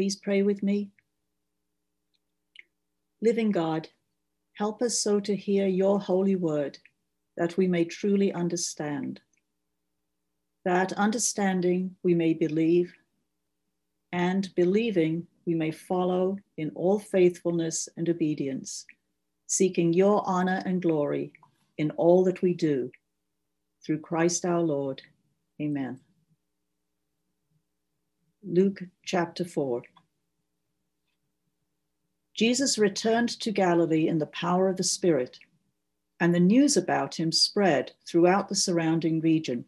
Please 0.00 0.16
pray 0.16 0.40
with 0.40 0.62
me. 0.62 0.88
Living 3.20 3.50
God, 3.50 3.88
help 4.54 4.80
us 4.80 4.98
so 4.98 5.20
to 5.20 5.36
hear 5.36 5.66
your 5.66 6.00
holy 6.00 6.36
word 6.36 6.78
that 7.36 7.58
we 7.58 7.68
may 7.68 7.84
truly 7.84 8.32
understand. 8.32 9.20
That 10.64 10.94
understanding 10.94 11.96
we 12.02 12.14
may 12.14 12.32
believe, 12.32 12.94
and 14.10 14.48
believing 14.54 15.26
we 15.44 15.54
may 15.54 15.70
follow 15.70 16.38
in 16.56 16.72
all 16.74 16.98
faithfulness 16.98 17.86
and 17.98 18.08
obedience, 18.08 18.86
seeking 19.48 19.92
your 19.92 20.22
honor 20.24 20.62
and 20.64 20.80
glory 20.80 21.34
in 21.76 21.90
all 21.98 22.24
that 22.24 22.40
we 22.40 22.54
do. 22.54 22.90
Through 23.84 24.00
Christ 24.00 24.46
our 24.46 24.62
Lord. 24.62 25.02
Amen. 25.60 26.00
Luke 28.42 28.84
chapter 29.04 29.44
4. 29.44 29.82
Jesus 32.32 32.78
returned 32.78 33.28
to 33.28 33.52
Galilee 33.52 34.08
in 34.08 34.16
the 34.16 34.24
power 34.26 34.70
of 34.70 34.78
the 34.78 34.82
Spirit, 34.82 35.38
and 36.18 36.34
the 36.34 36.40
news 36.40 36.74
about 36.74 37.20
him 37.20 37.32
spread 37.32 37.92
throughout 38.08 38.48
the 38.48 38.54
surrounding 38.54 39.20
region. 39.20 39.66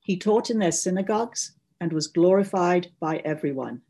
He 0.00 0.18
taught 0.18 0.50
in 0.50 0.58
their 0.58 0.72
synagogues 0.72 1.52
and 1.80 1.90
was 1.90 2.06
glorified 2.06 2.92
by 3.00 3.18
everyone. 3.18 3.80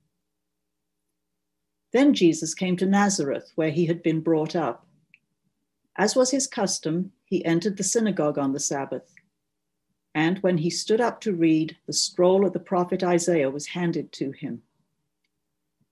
Then 1.92 2.14
Jesus 2.14 2.54
came 2.54 2.76
to 2.76 2.86
Nazareth, 2.86 3.50
where 3.56 3.70
he 3.70 3.86
had 3.86 4.04
been 4.04 4.20
brought 4.20 4.54
up. 4.54 4.86
As 5.96 6.14
was 6.14 6.30
his 6.30 6.46
custom, 6.46 7.10
he 7.24 7.44
entered 7.44 7.76
the 7.76 7.82
synagogue 7.82 8.38
on 8.38 8.52
the 8.52 8.60
Sabbath. 8.60 9.12
And 10.16 10.38
when 10.38 10.56
he 10.56 10.70
stood 10.70 11.02
up 11.02 11.20
to 11.20 11.34
read, 11.34 11.76
the 11.86 11.92
scroll 11.92 12.46
of 12.46 12.54
the 12.54 12.58
prophet 12.58 13.04
Isaiah 13.04 13.50
was 13.50 13.66
handed 13.66 14.12
to 14.12 14.30
him. 14.30 14.62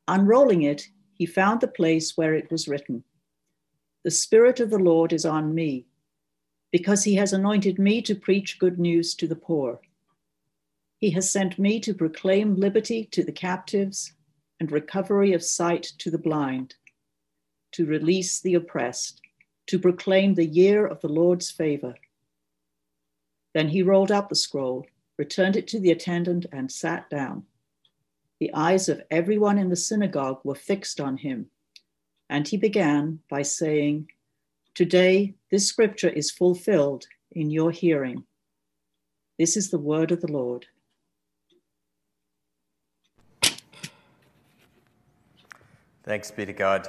Unrolling 0.08 0.62
it, 0.62 0.88
he 1.12 1.26
found 1.26 1.60
the 1.60 1.68
place 1.68 2.16
where 2.16 2.32
it 2.32 2.50
was 2.50 2.66
written 2.66 3.04
The 4.02 4.10
Spirit 4.10 4.60
of 4.60 4.70
the 4.70 4.78
Lord 4.78 5.12
is 5.12 5.26
on 5.26 5.54
me, 5.54 5.84
because 6.72 7.04
he 7.04 7.16
has 7.16 7.34
anointed 7.34 7.78
me 7.78 8.00
to 8.00 8.14
preach 8.14 8.58
good 8.58 8.78
news 8.78 9.14
to 9.16 9.28
the 9.28 9.36
poor. 9.36 9.82
He 10.96 11.10
has 11.10 11.30
sent 11.30 11.58
me 11.58 11.78
to 11.80 11.92
proclaim 11.92 12.56
liberty 12.56 13.04
to 13.12 13.24
the 13.24 13.30
captives 13.30 14.14
and 14.58 14.72
recovery 14.72 15.34
of 15.34 15.44
sight 15.44 15.92
to 15.98 16.10
the 16.10 16.16
blind, 16.16 16.76
to 17.72 17.84
release 17.84 18.40
the 18.40 18.54
oppressed, 18.54 19.20
to 19.66 19.78
proclaim 19.78 20.32
the 20.32 20.46
year 20.46 20.86
of 20.86 21.02
the 21.02 21.08
Lord's 21.08 21.50
favor. 21.50 21.96
Then 23.54 23.68
he 23.68 23.82
rolled 23.82 24.10
up 24.10 24.28
the 24.28 24.34
scroll, 24.34 24.86
returned 25.16 25.56
it 25.56 25.68
to 25.68 25.80
the 25.80 25.92
attendant, 25.92 26.44
and 26.52 26.70
sat 26.70 27.08
down. 27.08 27.44
The 28.40 28.52
eyes 28.52 28.88
of 28.88 29.02
everyone 29.10 29.58
in 29.58 29.70
the 29.70 29.76
synagogue 29.76 30.40
were 30.42 30.56
fixed 30.56 31.00
on 31.00 31.16
him. 31.16 31.46
And 32.28 32.48
he 32.48 32.56
began 32.56 33.20
by 33.30 33.42
saying, 33.42 34.10
Today 34.74 35.34
this 35.50 35.68
scripture 35.68 36.08
is 36.08 36.32
fulfilled 36.32 37.06
in 37.30 37.50
your 37.50 37.70
hearing. 37.70 38.24
This 39.38 39.56
is 39.56 39.70
the 39.70 39.78
word 39.78 40.10
of 40.10 40.20
the 40.20 40.32
Lord. 40.32 40.66
Thanks 46.02 46.30
be 46.30 46.44
to 46.44 46.52
God. 46.52 46.88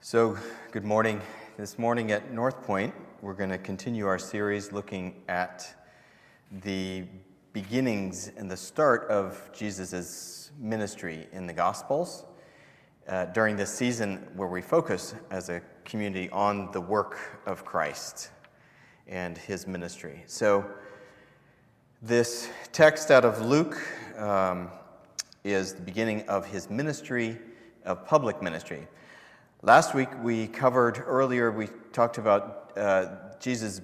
So, 0.00 0.36
good 0.72 0.84
morning. 0.84 1.20
This 1.56 1.78
morning 1.78 2.10
at 2.10 2.32
North 2.32 2.62
Point, 2.64 2.94
we're 3.22 3.34
going 3.34 3.50
to 3.50 3.58
continue 3.58 4.04
our 4.04 4.18
series 4.18 4.72
looking 4.72 5.14
at 5.28 5.72
the 6.64 7.04
beginnings 7.52 8.32
and 8.36 8.50
the 8.50 8.56
start 8.56 9.08
of 9.08 9.48
Jesus' 9.52 10.50
ministry 10.58 11.28
in 11.30 11.46
the 11.46 11.52
Gospels 11.52 12.24
uh, 13.06 13.26
during 13.26 13.54
this 13.54 13.72
season 13.72 14.26
where 14.34 14.48
we 14.48 14.60
focus 14.60 15.14
as 15.30 15.50
a 15.50 15.62
community 15.84 16.30
on 16.30 16.72
the 16.72 16.80
work 16.80 17.16
of 17.46 17.64
Christ 17.64 18.30
and 19.06 19.38
his 19.38 19.68
ministry. 19.68 20.24
So, 20.26 20.68
this 22.02 22.48
text 22.72 23.12
out 23.12 23.24
of 23.24 23.40
Luke 23.40 23.78
um, 24.18 24.68
is 25.44 25.74
the 25.74 25.82
beginning 25.82 26.28
of 26.28 26.44
his 26.44 26.68
ministry, 26.68 27.38
of 27.84 28.04
public 28.04 28.42
ministry. 28.42 28.88
Last 29.62 29.94
week 29.94 30.08
we 30.24 30.48
covered 30.48 31.04
earlier, 31.06 31.52
we 31.52 31.68
talked 31.92 32.18
about 32.18 32.61
uh, 32.76 33.06
Jesus' 33.40 33.80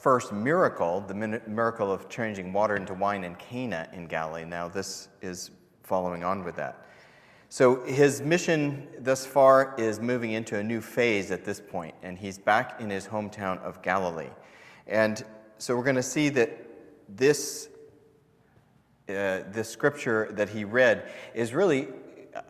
first 0.00 0.32
miracle, 0.32 1.00
the 1.06 1.14
miracle 1.14 1.92
of 1.92 2.08
changing 2.08 2.52
water 2.52 2.74
into 2.74 2.94
wine 2.94 3.22
in 3.22 3.34
Cana 3.34 3.86
in 3.92 4.06
Galilee. 4.06 4.44
Now, 4.44 4.66
this 4.66 5.08
is 5.20 5.50
following 5.82 6.24
on 6.24 6.42
with 6.42 6.56
that. 6.56 6.86
So, 7.50 7.84
his 7.84 8.22
mission 8.22 8.88
thus 9.00 9.26
far 9.26 9.74
is 9.76 10.00
moving 10.00 10.32
into 10.32 10.56
a 10.56 10.62
new 10.62 10.80
phase 10.80 11.30
at 11.30 11.44
this 11.44 11.60
point, 11.60 11.94
and 12.02 12.16
he's 12.16 12.38
back 12.38 12.80
in 12.80 12.88
his 12.88 13.06
hometown 13.06 13.60
of 13.62 13.82
Galilee. 13.82 14.30
And 14.86 15.22
so, 15.58 15.76
we're 15.76 15.84
going 15.84 15.96
to 15.96 16.02
see 16.02 16.28
that 16.30 16.50
this, 17.08 17.68
uh, 19.08 19.42
this 19.50 19.68
scripture 19.68 20.30
that 20.32 20.48
he 20.48 20.64
read 20.64 21.10
is 21.34 21.52
really, 21.52 21.88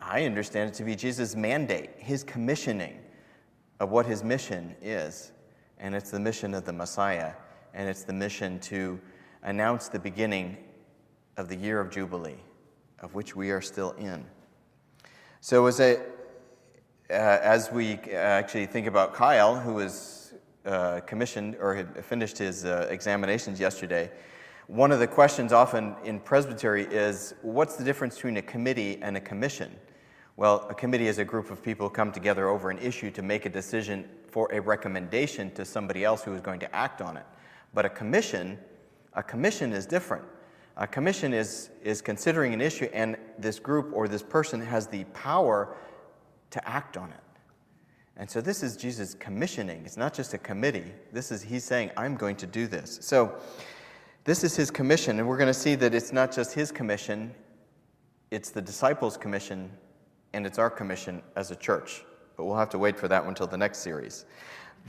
I 0.01 0.23
understand 0.25 0.69
it 0.69 0.75
to 0.75 0.83
be 0.83 0.95
Jesus' 0.95 1.35
mandate, 1.35 1.89
his 1.97 2.23
commissioning 2.23 2.99
of 3.79 3.89
what 3.89 4.05
his 4.05 4.23
mission 4.23 4.75
is 4.81 5.31
and 5.81 5.95
it's 5.95 6.11
the 6.11 6.19
mission 6.19 6.53
of 6.53 6.63
the 6.63 6.71
Messiah, 6.71 7.33
and 7.73 7.89
it's 7.89 8.03
the 8.03 8.13
mission 8.13 8.59
to 8.59 8.99
announce 9.43 9.87
the 9.87 9.99
beginning 9.99 10.55
of 11.37 11.49
the 11.49 11.55
year 11.55 11.81
of 11.81 11.89
Jubilee, 11.89 12.39
of 12.99 13.15
which 13.15 13.35
we 13.35 13.49
are 13.49 13.61
still 13.61 13.91
in. 13.93 14.23
So, 15.41 15.65
as, 15.65 15.79
a, 15.79 15.97
uh, 15.97 16.03
as 17.09 17.71
we 17.71 17.95
actually 18.13 18.67
think 18.67 18.85
about 18.85 19.15
Kyle, 19.15 19.59
who 19.59 19.73
was 19.73 20.35
uh, 20.65 21.01
commissioned 21.07 21.57
or 21.59 21.73
had 21.73 22.05
finished 22.05 22.37
his 22.37 22.63
uh, 22.63 22.87
examinations 22.91 23.59
yesterday, 23.59 24.11
one 24.67 24.91
of 24.91 24.99
the 24.99 25.07
questions 25.07 25.51
often 25.51 25.95
in 26.03 26.19
presbytery 26.19 26.83
is 26.83 27.33
what's 27.41 27.75
the 27.75 27.83
difference 27.83 28.15
between 28.15 28.37
a 28.37 28.41
committee 28.43 28.99
and 29.01 29.17
a 29.17 29.19
commission? 29.19 29.75
Well, 30.37 30.65
a 30.69 30.73
committee 30.73 31.07
is 31.07 31.17
a 31.17 31.25
group 31.25 31.51
of 31.51 31.61
people 31.61 31.87
who 31.87 31.93
come 31.93 32.11
together 32.11 32.47
over 32.47 32.69
an 32.69 32.79
issue 32.79 33.11
to 33.11 33.21
make 33.21 33.45
a 33.45 33.49
decision 33.49 34.07
for 34.27 34.51
a 34.53 34.59
recommendation 34.59 35.51
to 35.51 35.65
somebody 35.65 36.03
else 36.03 36.23
who 36.23 36.33
is 36.33 36.41
going 36.41 36.59
to 36.61 36.75
act 36.75 37.01
on 37.01 37.17
it. 37.17 37.25
But 37.73 37.85
a 37.85 37.89
commission, 37.89 38.57
a 39.13 39.23
commission 39.23 39.73
is 39.73 39.85
different. 39.85 40.23
A 40.77 40.87
commission 40.87 41.33
is, 41.33 41.69
is 41.83 42.01
considering 42.01 42.53
an 42.53 42.61
issue, 42.61 42.89
and 42.93 43.17
this 43.37 43.59
group 43.59 43.91
or 43.93 44.07
this 44.07 44.23
person 44.23 44.61
has 44.61 44.87
the 44.87 45.03
power 45.05 45.75
to 46.51 46.67
act 46.67 46.97
on 46.97 47.09
it. 47.09 47.19
And 48.17 48.29
so 48.29 48.39
this 48.39 48.63
is 48.63 48.77
Jesus 48.77 49.13
commissioning. 49.15 49.83
It's 49.85 49.97
not 49.97 50.13
just 50.13 50.33
a 50.33 50.37
committee. 50.37 50.91
This 51.11 51.31
is 51.31 51.41
he's 51.41 51.63
saying, 51.63 51.91
I'm 51.97 52.15
going 52.15 52.35
to 52.37 52.47
do 52.47 52.67
this. 52.67 52.99
So 53.01 53.35
this 54.23 54.43
is 54.43 54.55
his 54.55 54.71
commission, 54.71 55.19
and 55.19 55.27
we're 55.27 55.37
going 55.37 55.47
to 55.47 55.53
see 55.53 55.75
that 55.75 55.93
it's 55.93 56.13
not 56.13 56.31
just 56.31 56.53
his 56.53 56.71
commission, 56.71 57.33
it's 58.29 58.49
the 58.51 58.61
disciples' 58.61 59.17
commission, 59.17 59.71
and 60.33 60.45
it's 60.45 60.59
our 60.59 60.69
commission 60.69 61.21
as 61.35 61.51
a 61.51 61.55
church 61.55 62.03
but 62.41 62.45
we'll 62.45 62.57
have 62.57 62.69
to 62.69 62.79
wait 62.79 62.97
for 62.97 63.07
that 63.07 63.21
one 63.21 63.29
until 63.29 63.45
the 63.45 63.57
next 63.57 63.79
series. 63.79 64.25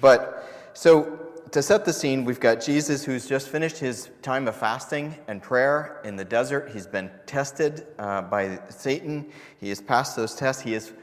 But 0.00 0.70
so 0.72 1.19
to 1.50 1.60
set 1.60 1.84
the 1.84 1.92
scene, 1.92 2.25
we've 2.25 2.41
got 2.41 2.62
Jesus 2.62 3.04
who's 3.04 3.26
just 3.26 3.50
finished 3.50 3.76
his 3.76 4.08
time 4.22 4.48
of 4.48 4.56
fasting 4.56 5.14
and 5.28 5.42
prayer 5.42 6.00
in 6.02 6.16
the 6.16 6.25
desert. 6.25 6.70
He's 6.72 6.86
been 6.86 7.10
tested 7.26 7.86
uh, 7.98 8.22
by 8.22 8.58
Satan. 8.70 9.31
He 9.58 9.69
has 9.69 9.82
passed 9.82 10.16
those 10.16 10.34
tests. 10.34 10.62
He 10.62 10.72
is 10.72 10.94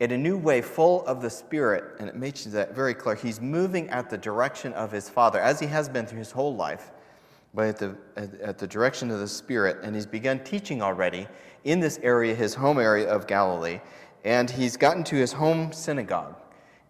in 0.00 0.10
a 0.10 0.18
new 0.18 0.36
way 0.36 0.60
full 0.60 1.06
of 1.06 1.22
the 1.22 1.30
Spirit, 1.30 1.84
and 2.00 2.08
it 2.08 2.16
makes 2.16 2.42
that 2.42 2.74
very 2.74 2.92
clear. 2.92 3.14
He's 3.14 3.40
moving 3.40 3.88
at 3.90 4.10
the 4.10 4.18
direction 4.18 4.72
of 4.72 4.90
his 4.90 5.08
Father, 5.08 5.38
as 5.38 5.60
he 5.60 5.66
has 5.68 5.88
been 5.88 6.06
through 6.06 6.18
his 6.18 6.32
whole 6.32 6.56
life, 6.56 6.90
but 7.54 7.68
at 7.68 7.76
the, 7.78 7.96
at, 8.16 8.40
at 8.40 8.58
the 8.58 8.66
direction 8.66 9.12
of 9.12 9.20
the 9.20 9.28
Spirit. 9.28 9.76
And 9.84 9.94
he's 9.94 10.06
begun 10.06 10.40
teaching 10.40 10.82
already 10.82 11.28
in 11.64 11.80
this 11.80 11.98
area, 12.02 12.34
his 12.34 12.54
home 12.54 12.78
area 12.78 13.08
of 13.08 13.26
Galilee 13.26 13.80
and 14.24 14.50
he's 14.50 14.76
gotten 14.76 15.04
to 15.04 15.16
his 15.16 15.32
home 15.32 15.72
synagogue. 15.72 16.34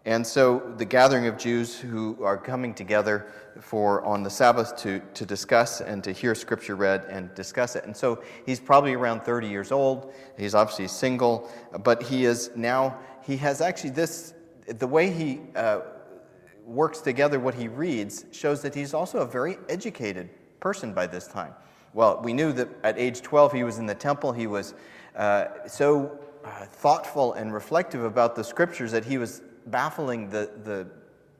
And 0.05 0.25
so 0.25 0.73
the 0.77 0.85
gathering 0.85 1.25
of 1.25 1.37
Jews 1.37 1.77
who 1.77 2.23
are 2.23 2.37
coming 2.37 2.73
together 2.73 3.27
for 3.59 4.03
on 4.05 4.21
the 4.21 4.29
Sabbath 4.29 4.77
to, 4.77 4.99
to 4.99 5.25
discuss 5.25 5.81
and 5.81 6.03
to 6.03 6.11
hear 6.11 6.35
scripture 6.35 6.75
read 6.75 7.05
and 7.09 7.33
discuss 7.33 7.75
it. 7.75 7.85
And 7.85 7.97
so 7.97 8.23
he's 8.45 8.59
probably 8.59 8.93
around 8.93 9.21
30 9.21 9.47
years 9.47 9.71
old. 9.71 10.13
He's 10.37 10.53
obviously 10.53 10.87
single, 10.87 11.49
but 11.83 12.03
he 12.03 12.25
is 12.25 12.51
now, 12.55 12.99
he 13.23 13.35
has 13.37 13.61
actually 13.61 13.89
this, 13.89 14.35
the 14.67 14.87
way 14.87 15.09
he 15.09 15.41
uh, 15.55 15.81
works 16.63 17.01
together 17.01 17.39
what 17.39 17.55
he 17.55 17.67
reads 17.67 18.25
shows 18.31 18.61
that 18.61 18.75
he's 18.75 18.93
also 18.93 19.19
a 19.19 19.25
very 19.25 19.57
educated 19.69 20.29
person 20.59 20.93
by 20.93 21.07
this 21.07 21.27
time. 21.27 21.53
Well, 21.95 22.19
we 22.21 22.33
knew 22.33 22.51
that 22.51 22.67
at 22.83 22.99
age 22.99 23.21
12 23.21 23.53
he 23.53 23.63
was 23.63 23.77
in 23.77 23.85
the 23.85 23.95
temple. 23.95 24.33
He 24.33 24.47
was 24.47 24.73
uh, 25.15 25.45
so 25.65 26.19
uh, 26.43 26.65
thoughtful 26.65 27.31
and 27.33 27.53
reflective 27.53 28.03
about 28.03 28.35
the 28.35 28.43
scriptures 28.43 28.91
that 28.91 29.05
he 29.05 29.17
was 29.17 29.41
baffling 29.67 30.29
the, 30.29 30.51
the, 30.65 30.85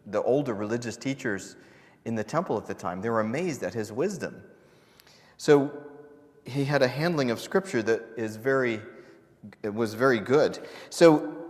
the 0.08 0.24
older 0.24 0.54
religious 0.54 0.96
teachers 0.96 1.58
in 2.06 2.16
the 2.16 2.24
temple 2.24 2.58
at 2.58 2.66
the 2.66 2.74
time. 2.74 3.02
They 3.02 3.10
were 3.10 3.20
amazed 3.20 3.64
at 3.64 3.74
his 3.74 3.92
wisdom. 3.92 4.42
So 5.36 5.74
he 6.46 6.64
had 6.64 6.82
a 6.82 6.88
handling 6.88 7.32
of 7.32 7.42
scripture 7.42 7.84
that 7.84 8.06
is 8.16 8.38
very 8.38 8.80
was 9.62 9.94
very 9.94 10.20
good. 10.20 10.66
So 10.90 11.45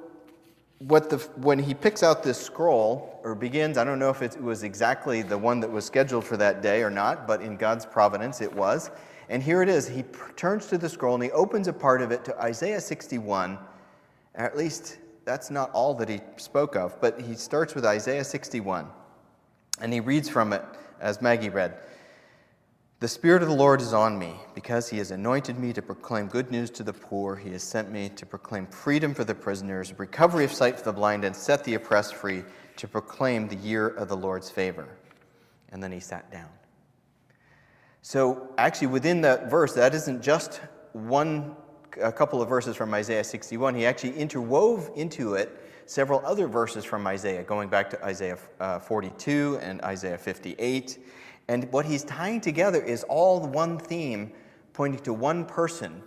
what 0.79 1.09
the, 1.09 1.17
when 1.37 1.57
he 1.57 1.73
picks 1.73 2.03
out 2.03 2.21
this 2.23 2.39
scroll 2.39 3.19
or 3.23 3.33
begins, 3.33 3.77
I 3.77 3.83
don't 3.83 3.99
know 3.99 4.09
if 4.09 4.21
it 4.21 4.41
was 4.41 4.63
exactly 4.63 5.21
the 5.21 5.37
one 5.37 5.59
that 5.61 5.71
was 5.71 5.85
scheduled 5.85 6.25
for 6.25 6.37
that 6.37 6.61
day 6.61 6.83
or 6.83 6.89
not, 6.89 7.27
but 7.27 7.41
in 7.41 7.55
God's 7.55 7.85
providence 7.85 8.41
it 8.41 8.53
was. 8.53 8.91
And 9.29 9.41
here 9.41 9.61
it 9.61 9.69
is. 9.69 9.87
He 9.87 10.03
turns 10.35 10.67
to 10.67 10.77
the 10.77 10.89
scroll 10.89 11.15
and 11.15 11.23
he 11.23 11.31
opens 11.31 11.67
a 11.67 11.73
part 11.73 12.01
of 12.01 12.11
it 12.11 12.25
to 12.25 12.39
Isaiah 12.39 12.81
61. 12.81 13.57
At 14.35 14.57
least 14.57 14.97
that's 15.23 15.49
not 15.49 15.71
all 15.71 15.93
that 15.95 16.09
he 16.09 16.19
spoke 16.37 16.75
of, 16.75 16.99
but 17.01 17.19
he 17.19 17.33
starts 17.35 17.73
with 17.73 17.85
Isaiah 17.85 18.23
61. 18.23 18.87
And 19.81 19.91
he 19.91 19.99
reads 19.99 20.29
from 20.29 20.53
it, 20.53 20.61
as 20.99 21.21
Maggie 21.21 21.49
read 21.49 21.77
The 23.01 23.09
Spirit 23.09 23.43
of 23.43 23.49
the 23.49 23.55
Lord 23.55 23.81
is 23.81 23.91
on 23.91 24.17
me, 24.17 24.35
because 24.53 24.89
he 24.89 24.99
has 24.99 25.11
anointed 25.11 25.59
me 25.59 25.73
to 25.73 25.81
proclaim 25.81 26.27
good 26.27 26.49
news 26.49 26.69
to 26.71 26.83
the 26.83 26.93
poor. 26.93 27.35
He 27.35 27.51
has 27.51 27.61
sent 27.61 27.91
me 27.91 28.07
to 28.15 28.25
proclaim 28.25 28.65
freedom 28.67 29.13
for 29.13 29.25
the 29.25 29.35
prisoners, 29.35 29.93
recovery 29.99 30.45
of 30.45 30.53
sight 30.53 30.77
for 30.77 30.85
the 30.85 30.93
blind, 30.93 31.25
and 31.25 31.35
set 31.35 31.65
the 31.65 31.73
oppressed 31.73 32.15
free, 32.15 32.45
to 32.77 32.87
proclaim 32.87 33.49
the 33.49 33.57
year 33.57 33.89
of 33.89 34.07
the 34.07 34.15
Lord's 34.15 34.49
favor. 34.49 34.87
And 35.73 35.83
then 35.83 35.91
he 35.91 35.99
sat 35.99 36.31
down. 36.31 36.47
So, 38.01 38.53
actually, 38.57 38.87
within 38.87 39.19
that 39.21 39.49
verse, 39.49 39.73
that 39.73 39.93
isn't 39.93 40.21
just 40.21 40.61
one, 40.93 41.53
a 42.01 42.13
couple 42.13 42.41
of 42.41 42.47
verses 42.47 42.77
from 42.77 42.93
Isaiah 42.93 43.25
61. 43.25 43.75
He 43.75 43.85
actually 43.85 44.13
interwove 44.13 44.95
into 44.95 45.33
it 45.33 45.51
several 45.85 46.25
other 46.25 46.47
verses 46.47 46.85
from 46.85 47.05
Isaiah, 47.07 47.43
going 47.43 47.67
back 47.67 47.89
to 47.89 48.05
Isaiah 48.05 48.37
uh, 48.61 48.79
42 48.79 49.59
and 49.61 49.81
Isaiah 49.81 50.17
58. 50.17 50.97
And 51.47 51.71
what 51.71 51.85
he's 51.85 52.03
tying 52.03 52.41
together 52.41 52.81
is 52.81 53.03
all 53.03 53.39
one 53.41 53.77
theme 53.77 54.31
pointing 54.73 55.01
to 55.03 55.13
one 55.13 55.45
person 55.45 56.01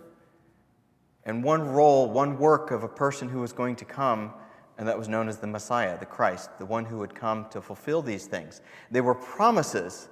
and 1.25 1.43
one 1.43 1.67
role, 1.67 2.09
one 2.09 2.37
work 2.37 2.71
of 2.71 2.83
a 2.83 2.87
person 2.87 3.29
who 3.29 3.39
was 3.39 3.53
going 3.53 3.75
to 3.77 3.85
come, 3.85 4.33
and 4.77 4.87
that 4.87 4.97
was 4.97 5.07
known 5.07 5.27
as 5.27 5.37
the 5.37 5.47
Messiah, 5.47 5.97
the 5.97 6.05
Christ, 6.05 6.49
the 6.57 6.65
one 6.65 6.85
who 6.85 6.97
would 6.97 7.13
come 7.13 7.47
to 7.51 7.61
fulfill 7.61 8.01
these 8.01 8.25
things. 8.25 8.61
They 8.91 9.01
were 9.01 9.15
promises 9.15 10.09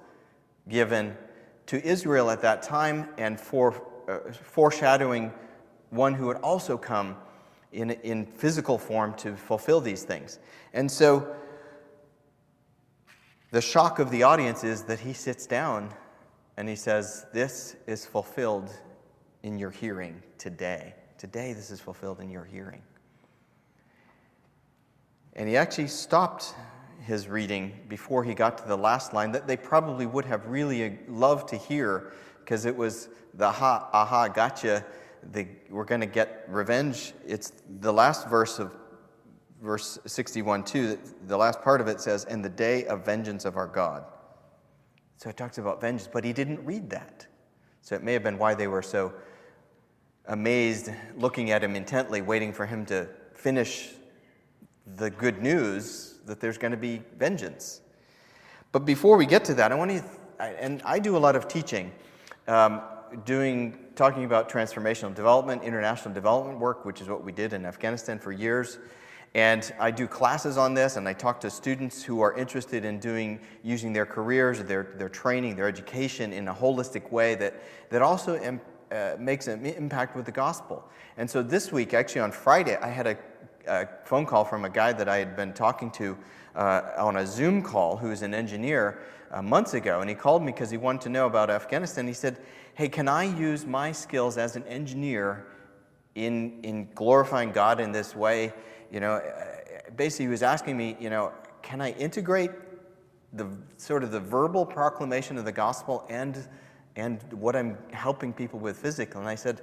given 0.70 1.16
to 1.68 1.86
Israel 1.86 2.30
at 2.30 2.42
that 2.42 2.62
time 2.62 3.10
and 3.18 3.40
for, 3.40 3.82
uh, 4.08 4.32
foreshadowing 4.32 5.32
one 5.90 6.14
who 6.14 6.28
would 6.28 6.38
also 6.38 6.78
come 6.78 7.16
in, 7.72 7.92
in 7.92 8.26
physical 8.26 8.78
form 8.78 9.14
to 9.16 9.36
fulfill 9.36 9.82
these 9.82 10.04
things. 10.04 10.40
And 10.74 10.90
so 10.90 11.36
the 13.52 13.62
shock 13.62 14.00
of 14.00 14.12
the 14.12 14.24
audience 14.24 14.64
is 14.64 14.84
that 14.84 15.00
he 15.00 15.14
sits 15.14 15.46
down 15.46 15.94
and 16.58 16.68
he 16.68 16.76
says, 16.76 17.26
This 17.34 17.76
is 17.86 18.06
fulfilled 18.06 18.72
in 19.44 19.58
your 19.58 19.72
hearing 19.72 20.22
today. 20.38 20.94
Today, 21.18 21.54
this 21.54 21.72
is 21.72 21.80
fulfilled 21.80 22.20
in 22.20 22.30
your 22.30 22.44
hearing. 22.44 22.82
And 25.34 25.48
he 25.48 25.56
actually 25.56 25.88
stopped 25.88 26.54
his 27.02 27.28
reading 27.28 27.72
before 27.88 28.24
he 28.24 28.34
got 28.34 28.58
to 28.58 28.68
the 28.68 28.78
last 28.78 29.14
line 29.14 29.32
that 29.32 29.48
they 29.48 29.56
probably 29.56 30.06
would 30.06 30.26
have 30.26 30.46
really 30.48 31.00
loved 31.08 31.48
to 31.50 31.58
hear 31.58 32.12
because 32.40 32.66
it 32.66 32.76
was 32.76 33.10
the 33.36 33.50
ha, 33.50 33.88
aha, 33.94 34.28
gotcha, 34.28 34.84
the, 35.32 35.48
we're 35.70 35.86
going 35.86 36.02
to 36.02 36.08
get 36.08 36.46
revenge. 36.48 37.14
It's 37.26 37.54
the 37.80 37.94
last 37.94 38.28
verse 38.28 38.60
of 38.60 38.76
verse 39.62 40.00
61 40.06 40.64
2, 40.64 41.00
the 41.28 41.38
last 41.38 41.62
part 41.62 41.82
of 41.82 41.88
it 41.88 42.00
says, 42.02 42.26
and 42.26 42.44
the 42.44 42.50
day 42.50 42.86
of 42.86 43.06
vengeance 43.06 43.46
of 43.46 43.58
our 43.58 43.68
God. 43.68 44.04
So 45.18 45.30
it 45.30 45.38
talks 45.38 45.58
about 45.58 45.82
vengeance, 45.82 46.10
but 46.12 46.24
he 46.24 46.34
didn't 46.34 46.64
read 46.64 46.90
that. 46.92 47.26
So 47.82 47.96
it 47.96 48.04
may 48.04 48.14
have 48.14 48.24
been 48.24 48.38
why 48.38 48.54
they 48.54 48.68
were 48.68 48.82
so 48.82 49.14
amazed, 50.28 50.92
looking 51.16 51.52
at 51.52 51.64
him 51.64 51.76
intently, 51.76 52.22
waiting 52.22 52.54
for 52.54 52.66
him 52.66 52.86
to 52.88 53.08
finish 53.34 53.94
the 54.96 55.10
good 55.10 55.42
news 55.42 56.16
that 56.26 56.40
there's 56.40 56.58
going 56.58 56.72
to 56.72 56.78
be 56.78 57.02
vengeance. 57.18 57.82
But 58.72 58.86
before 58.86 59.18
we 59.18 59.26
get 59.26 59.46
to 59.46 59.54
that, 59.56 59.72
I 59.72 59.76
want 59.76 59.92
to, 59.92 60.04
and 60.40 60.82
I 60.84 61.00
do 61.00 61.18
a 61.18 61.20
lot 61.20 61.36
of 61.36 61.48
teaching, 61.48 61.92
um, 62.48 62.82
doing, 63.26 63.78
talking 63.96 64.26
about 64.26 64.50
transformational 64.50 65.16
development, 65.16 65.64
international 65.64 66.14
development 66.14 66.60
work, 66.60 66.86
which 66.86 67.02
is 67.02 67.08
what 67.08 67.24
we 67.24 67.32
did 67.32 67.54
in 67.54 67.66
Afghanistan 67.66 68.20
for 68.20 68.32
years. 68.32 68.78
And 69.38 69.72
I 69.80 69.92
do 69.92 70.08
classes 70.08 70.58
on 70.58 70.74
this, 70.74 70.98
and 70.98 71.08
I 71.08 71.14
talk 71.14 71.40
to 71.42 71.50
students 71.50 72.04
who 72.04 72.20
are 72.22 72.36
interested 72.36 72.84
in 72.84 73.00
doing, 73.00 73.40
using 73.64 73.94
their 73.94 74.06
careers, 74.06 74.62
their, 74.64 74.96
their 74.98 75.10
training, 75.10 75.56
their 75.56 75.68
education 75.68 76.34
in 76.34 76.50
a 76.50 76.54
holistic 76.54 77.12
way 77.12 77.36
that, 77.36 77.54
that 77.90 78.02
also 78.02 78.38
Im, 78.40 78.60
uh, 78.92 79.12
makes 79.18 79.48
an 79.48 79.66
impact 79.66 80.16
with 80.16 80.26
the 80.26 80.32
gospel. 80.32 80.84
And 81.18 81.30
so 81.30 81.42
this 81.42 81.72
week, 81.72 81.94
actually 81.94 82.22
on 82.22 82.32
Friday, 82.32 82.78
I 82.78 82.90
had 82.90 83.08
a 83.08 83.18
a 83.68 83.88
phone 84.04 84.26
call 84.26 84.46
from 84.46 84.66
a 84.66 84.70
guy 84.70 84.94
that 84.94 85.08
I 85.08 85.18
had 85.18 85.36
been 85.36 85.54
talking 85.54 85.92
to 85.92 86.18
uh, 86.56 86.94
on 86.98 87.18
a 87.18 87.28
Zoom 87.28 87.62
call 87.62 87.98
who 87.98 88.12
is 88.12 88.22
an 88.22 88.34
engineer 88.34 89.00
uh, 89.32 89.42
months 89.42 89.74
ago. 89.74 90.02
And 90.02 90.10
he 90.10 90.16
called 90.16 90.42
me 90.42 90.52
because 90.52 90.70
he 90.70 90.78
wanted 90.78 91.02
to 91.02 91.10
know 91.10 91.28
about 91.28 91.50
Afghanistan. 91.50 92.08
He 92.08 92.14
said, 92.14 92.40
Hey, 92.74 92.90
can 92.90 93.08
I 93.08 93.24
use 93.24 93.66
my 93.66 93.92
skills 93.92 94.38
as 94.38 94.56
an 94.56 94.64
engineer 94.64 95.46
in, 96.16 96.60
in 96.64 96.90
glorifying 96.94 97.52
God 97.52 97.80
in 97.80 97.92
this 97.92 98.16
way? 98.16 98.54
You 98.92 99.00
know, 99.00 99.14
uh, 99.14 99.92
basically, 99.96 100.26
he 100.26 100.30
was 100.30 100.44
asking 100.44 100.78
me, 100.78 100.98
you 101.00 101.10
know, 101.10 101.32
can 101.62 101.82
I 101.82 101.92
integrate 101.94 102.52
the 103.34 103.48
sort 103.78 104.04
of 104.04 104.12
the 104.12 104.20
verbal 104.20 104.66
proclamation 104.66 105.38
of 105.38 105.46
the 105.46 105.52
gospel 105.52 106.06
and, 106.10 106.48
and 106.96 107.22
what 107.34 107.56
I'm 107.56 107.78
helping 107.92 108.34
people 108.34 108.60
with 108.60 108.78
physically? 108.78 109.20
And 109.20 109.30
I 109.30 109.36
said, 109.36 109.62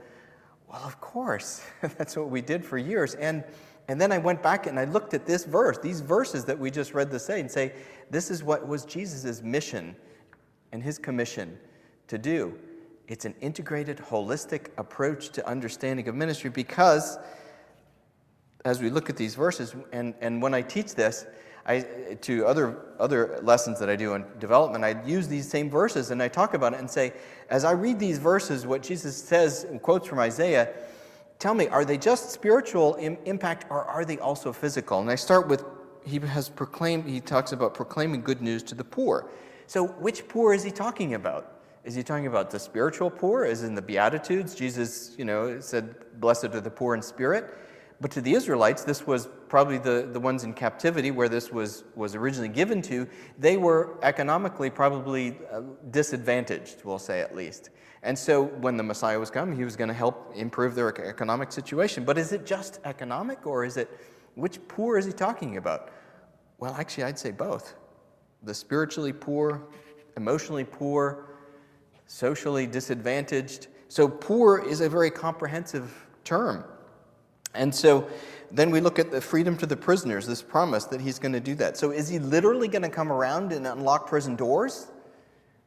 well, 0.69 0.83
of 0.85 1.01
course. 1.01 1.65
That's 1.81 2.17
what 2.17 2.31
we 2.31 2.41
did 2.41 2.65
for 2.65 2.79
years. 2.79 3.15
And 3.15 3.45
and 3.89 4.01
then 4.01 4.13
I 4.13 4.19
went 4.19 4.43
back 4.43 4.67
and 4.67 4.79
I 4.79 4.85
looked 4.85 5.15
at 5.15 5.27
this 5.27 5.45
verse, 5.45 5.79
these 5.79 6.01
verses 6.01 6.45
that 6.47 6.59
we 6.59 6.71
just 6.71 6.95
read 6.95 7.11
the 7.11 7.19
say, 7.19 7.41
and 7.41 7.51
say, 7.51 7.73
this 8.11 8.31
is 8.31 8.43
what 8.43 8.67
was 8.67 8.85
Jesus' 8.85 9.43
mission 9.43 9.95
and 10.73 10.83
his 10.83 10.99
commission 10.99 11.59
to 12.09 12.17
do. 12.17 12.59
It's 13.09 13.27
an 13.27 13.35
integrated, 13.43 13.99
holistic 13.99 14.69
approach 14.79 15.29
to 15.31 15.47
understanding 15.47 16.09
of 16.09 16.15
ministry 16.15 16.49
because 16.49 17.19
as 18.65 18.81
we 18.81 18.91
look 18.91 19.11
at 19.11 19.17
these 19.17 19.35
verses, 19.35 19.75
and, 19.93 20.15
and 20.21 20.41
when 20.41 20.55
I 20.55 20.63
teach 20.63 20.95
this, 20.95 21.27
I, 21.67 21.81
to 22.23 22.47
other, 22.47 22.79
other 22.99 23.39
lessons 23.43 23.79
that 23.81 23.89
I 23.89 23.97
do 23.97 24.15
in 24.15 24.25
development, 24.39 24.85
I 24.85 25.03
use 25.07 25.29
these 25.29 25.49
same 25.49 25.71
verses 25.71 26.11
and 26.11 26.23
I 26.23 26.29
talk 26.29 26.53
about 26.55 26.75
it 26.75 26.81
and 26.81 26.91
say, 26.91 27.15
as 27.49 27.65
I 27.65 27.73
read 27.73 27.99
these 27.99 28.19
verses, 28.19 28.67
what 28.67 28.83
Jesus 28.83 29.17
says 29.17 29.65
and 29.65 29.81
quotes 29.81 30.07
from 30.07 30.19
Isaiah, 30.19 30.75
tell 31.39 31.55
me, 31.55 31.69
are 31.69 31.85
they 31.85 31.97
just 31.97 32.31
spiritual 32.31 32.97
Im- 33.01 33.17
impact 33.25 33.67
or 33.71 33.85
are 33.85 34.05
they 34.05 34.19
also 34.19 34.53
physical? 34.53 35.01
And 35.01 35.11
I 35.11 35.15
start 35.15 35.49
with 35.49 35.65
he 36.07 36.19
has 36.19 36.49
proclaimed, 36.49 37.09
he 37.09 37.21
talks 37.21 37.53
about 37.53 37.75
proclaiming 37.75 38.21
good 38.21 38.43
news 38.43 38.63
to 38.65 38.75
the 38.75 38.85
poor. 38.85 39.31
So, 39.67 39.87
which 39.87 40.29
poor 40.29 40.53
is 40.53 40.63
he 40.63 40.71
talking 40.71 41.15
about? 41.15 41.63
Is 41.85 41.95
he 41.95 42.03
talking 42.03 42.27
about 42.27 42.51
the 42.51 42.59
spiritual 42.59 43.11
poor, 43.11 43.45
as 43.45 43.63
in 43.63 43.75
the 43.75 43.83
Beatitudes? 43.83 44.55
Jesus, 44.55 45.15
you 45.19 45.25
know, 45.25 45.61
said, 45.61 45.95
Blessed 46.21 46.47
are 46.47 46.61
the 46.61 46.71
poor 46.71 46.95
in 46.95 47.03
spirit. 47.03 47.55
But 48.01 48.11
to 48.13 48.21
the 48.21 48.35
Israelites, 48.35 48.85
this 48.85 49.07
was 49.07 49.29
probably 49.49 49.79
the, 49.79 50.09
the 50.13 50.21
ones 50.21 50.45
in 50.45 50.53
captivity 50.53 51.11
where 51.11 51.29
this 51.29 51.51
was, 51.51 51.85
was 51.95 52.15
originally 52.15 52.49
given 52.49 52.83
to. 52.83 53.07
They 53.39 53.57
were 53.57 53.99
economically 54.03 54.69
probably 54.69 55.39
uh, 55.53 55.63
disadvantaged, 55.91 56.85
we'll 56.85 56.99
say 56.99 57.21
at 57.21 57.35
least. 57.35 57.71
And 58.03 58.19
so 58.19 58.45
when 58.45 58.77
the 58.77 58.83
Messiah 58.83 59.19
was 59.19 59.31
coming, 59.31 59.57
he 59.57 59.65
was 59.65 59.77
going 59.77 59.89
to 59.89 59.95
help 59.95 60.33
improve 60.35 60.75
their 60.75 60.95
economic 61.09 61.53
situation. 61.53 62.05
But 62.05 62.19
is 62.19 62.33
it 62.33 62.45
just 62.45 62.81
economic, 62.85 63.47
or 63.47 63.65
is 63.65 63.77
it 63.77 63.89
which 64.35 64.59
poor 64.69 64.99
is 64.99 65.07
he 65.07 65.13
talking 65.13 65.57
about? 65.57 65.91
Well, 66.59 66.75
actually, 66.75 67.05
I'd 67.05 67.19
say 67.19 67.31
both 67.31 67.77
the 68.43 68.53
spiritually 68.53 69.13
poor, 69.13 69.63
emotionally 70.17 70.65
poor, 70.65 71.37
socially 72.07 72.67
disadvantaged. 72.67 73.69
So, 73.89 74.09
poor 74.09 74.59
is 74.59 74.81
a 74.81 74.89
very 74.89 75.11
comprehensive 75.11 76.07
term. 76.25 76.65
And 77.55 77.75
so 77.75 78.09
then 78.51 78.71
we 78.71 78.81
look 78.81 78.99
at 78.99 79.11
the 79.11 79.21
freedom 79.21 79.57
to 79.59 79.67
the 79.67 79.77
prisoners, 79.77 80.27
this 80.27 80.43
promise 80.43 80.85
that 80.85 81.01
he's 81.01 81.19
going 81.19 81.33
to 81.33 81.41
do 81.41 81.55
that. 81.57 81.77
So, 81.77 81.91
is 81.91 82.09
he 82.09 82.19
literally 82.19 82.69
going 82.69 82.83
to 82.83 82.89
come 82.89 83.11
around 83.11 83.53
and 83.53 83.67
unlock 83.67 84.07
prison 84.07 84.37
doors? 84.37 84.89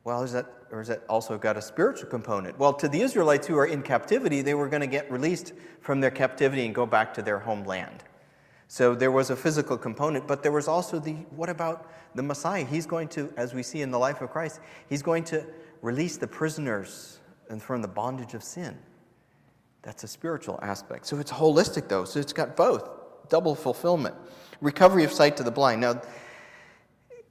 Well, 0.04 0.24
is 0.24 0.32
that, 0.32 0.46
or 0.72 0.80
is 0.80 0.88
that 0.88 1.04
also 1.10 1.38
got 1.38 1.58
a 1.58 1.62
spiritual 1.62 2.10
component? 2.10 2.58
Well, 2.58 2.74
to 2.74 2.88
the 2.88 3.02
Israelites 3.02 3.46
who 3.46 3.58
are 3.58 3.66
in 3.66 3.82
captivity, 3.82 4.42
they 4.42 4.54
were 4.54 4.70
going 4.70 4.82
to 4.82 4.88
get 4.88 5.12
released 5.12 5.52
from 5.82 6.00
their 6.00 6.12
captivity 6.12 6.66
and 6.66 6.74
go 6.74 6.86
back 6.86 7.14
to 7.16 7.22
their 7.22 7.40
homeland. 7.40 8.06
So 8.70 8.96
there 8.96 9.12
was 9.12 9.30
a 9.30 9.36
physical 9.36 9.78
component, 9.78 10.28
but 10.28 10.44
there 10.44 10.52
was 10.52 10.68
also 10.68 11.00
the 11.00 11.14
what 11.36 11.50
about 11.50 11.92
the 12.16 12.24
Messiah? 12.24 12.66
He's 12.66 12.86
going 12.86 13.08
to, 13.10 13.34
as 13.38 13.54
we 13.54 13.64
see 13.64 13.82
in 13.82 13.92
the 13.92 14.00
life 14.00 14.22
of 14.22 14.30
Christ, 14.30 14.60
he's 14.90 15.02
going 15.02 15.24
to 15.26 15.46
release 15.82 16.18
the 16.18 16.28
prisoners 16.28 17.20
and 17.50 17.62
from 17.62 17.82
the 17.82 17.88
bondage 17.88 18.34
of 18.34 18.44
sin. 18.44 18.78
That's 19.82 20.04
a 20.04 20.08
spiritual 20.08 20.60
aspect. 20.62 21.06
So 21.06 21.18
it's 21.20 21.32
holistic, 21.32 21.88
though. 21.88 22.06
So 22.06 22.20
it's 22.20 22.34
got 22.34 22.56
both 22.56 22.90
double 23.30 23.56
fulfillment. 23.56 24.16
Recovery 24.62 25.04
of 25.04 25.12
sight 25.12 25.38
to 25.38 25.44
the 25.44 25.52
blind. 25.52 25.82
Now, 25.82 26.02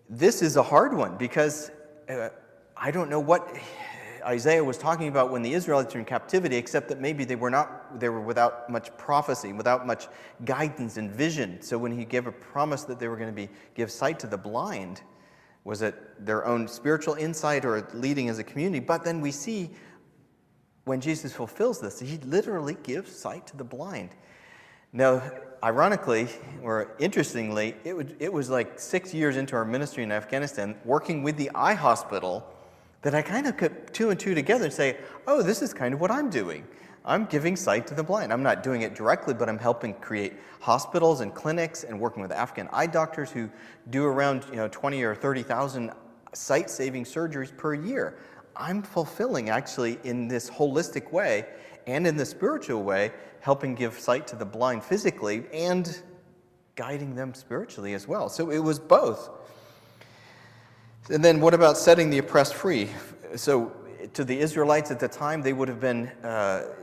this 0.09 0.43
is 0.43 0.57
a 0.57 0.63
hard 0.63 0.95
one 0.95 1.17
because 1.17 1.71
uh, 2.09 2.29
I 2.77 2.91
don't 2.91 3.11
know 3.11 3.21
what 3.21 3.57
Isaiah 4.25 4.63
was 4.63 4.77
talking 4.77 5.09
about 5.09 5.31
when 5.31 5.43
the 5.43 5.53
Israelites 5.53 5.95
were 5.95 6.01
in 6.01 6.07
captivity, 6.07 6.57
except 6.57 6.89
that 6.89 7.01
maybe 7.01 7.25
they 7.25 7.37
were 7.37 7.51
not 7.51 8.01
they 8.01 8.09
were 8.09 8.21
without 8.21 8.69
much 8.69 8.97
prophecy, 8.97 9.53
without 9.53 9.87
much 9.87 10.09
guidance 10.45 10.97
and 10.97 11.11
vision. 11.11 11.63
So 11.63 11.79
when 11.79 11.97
he 11.97 12.05
gave 12.05 12.27
a 12.27 12.33
promise 12.33 12.85
that 12.85 12.99
they 12.99 13.09
were 13.09 13.17
going 13.17 13.31
to 13.31 13.35
be 13.35 13.49
give 13.75 13.91
sight 13.91 14.19
to 14.21 14.27
the 14.27 14.37
blind, 14.37 15.03
was 15.65 15.83
it 15.83 15.95
their 16.25 16.45
own 16.45 16.67
spiritual 16.67 17.15
insight 17.15 17.65
or 17.65 17.89
leading 17.95 18.29
as 18.29 18.39
a 18.39 18.45
community? 18.45 18.81
But 18.81 19.05
then 19.05 19.21
we 19.21 19.31
see 19.31 19.71
when 20.87 21.01
Jesus 21.01 21.33
fulfills 21.33 21.81
this, 21.81 21.99
he 21.99 22.17
literally 22.19 22.77
gives 22.85 23.15
sight 23.15 23.45
to 23.49 23.57
the 23.57 23.65
blind. 23.65 24.11
Now, 24.93 25.21
ironically 25.63 26.29
or 26.63 26.95
interestingly, 27.01 27.75
it, 27.83 27.95
would, 27.95 28.17
it 28.21 28.33
was 28.33 28.49
like 28.49 28.79
six 28.79 29.13
years 29.13 29.37
into 29.37 29.57
our 29.57 29.65
ministry 29.65 30.05
in 30.05 30.13
Afghanistan, 30.13 30.77
working 30.85 31.25
with 31.25 31.37
the 31.37 31.51
eye 31.57 31.75
hospital, 31.75 32.47
that 33.03 33.17
I 33.17 33.23
kind 33.23 33.49
of 33.49 33.59
put 33.59 33.93
two 33.93 34.11
and 34.11 34.19
two 34.19 34.35
together 34.35 34.65
and 34.65 34.73
say, 34.73 34.97
oh, 35.27 35.43
this 35.43 35.61
is 35.61 35.75
kind 35.75 35.93
of 35.93 36.01
what 36.01 36.13
I'm 36.13 36.31
doing. 36.31 36.65
I'm 37.05 37.25
giving 37.25 37.57
sight 37.57 37.89
to 37.89 37.95
the 37.95 38.05
blind. 38.05 38.33
I'm 38.33 38.45
not 38.45 38.63
doing 38.63 38.83
it 38.83 38.95
directly, 38.95 39.35
but 39.35 39.49
I'm 39.49 39.59
helping 39.59 39.93
create 39.95 40.35
hospitals 40.61 41.21
and 41.21 41.35
clinics 41.35 41.83
and 41.83 41.99
working 41.99 42.23
with 42.23 42.31
Afghan 42.31 42.69
eye 42.73 42.87
doctors 42.87 43.31
who 43.33 43.51
do 43.91 44.05
around 44.05 44.45
you 44.51 44.57
know 44.57 44.69
20 44.69 45.03
or 45.03 45.17
30,000 45.17 45.91
sight-saving 46.33 47.05
surgeries 47.05 47.57
per 47.57 47.75
year. 47.75 48.19
I'm 48.59 48.83
fulfilling 48.83 49.51
actually 49.51 49.99
in 50.05 50.29
this 50.29 50.49
holistic 50.51 51.13
way 51.13 51.47
and 51.87 52.07
in 52.07 52.17
the 52.17 52.27
spiritual 52.27 52.83
way, 52.83 53.13
helping 53.41 53.75
give 53.75 53.99
sight 53.99 54.27
to 54.29 54.37
the 54.37 54.45
blind 54.45 54.83
physically 54.83 55.45
and 55.53 56.03
guiding 56.75 57.15
them 57.15 57.33
spiritually 57.35 57.95
as 57.95 58.09
well. 58.09 58.29
So 58.29 58.51
it 58.51 58.59
was 58.59 58.79
both. 58.79 59.31
And 61.09 61.25
then 61.25 61.41
what 61.41 61.55
about 61.55 61.79
setting 61.79 62.11
the 62.11 62.19
oppressed 62.19 62.55
free? 62.55 62.89
So 63.37 63.73
to 64.15 64.25
the 64.25 64.39
Israelites 64.39 64.91
at 64.91 64.99
the 64.99 65.09
time, 65.09 65.43
they 65.43 65.53
would 65.53 65.69
have 65.69 65.81
been 65.81 66.09
uh, 66.25 66.75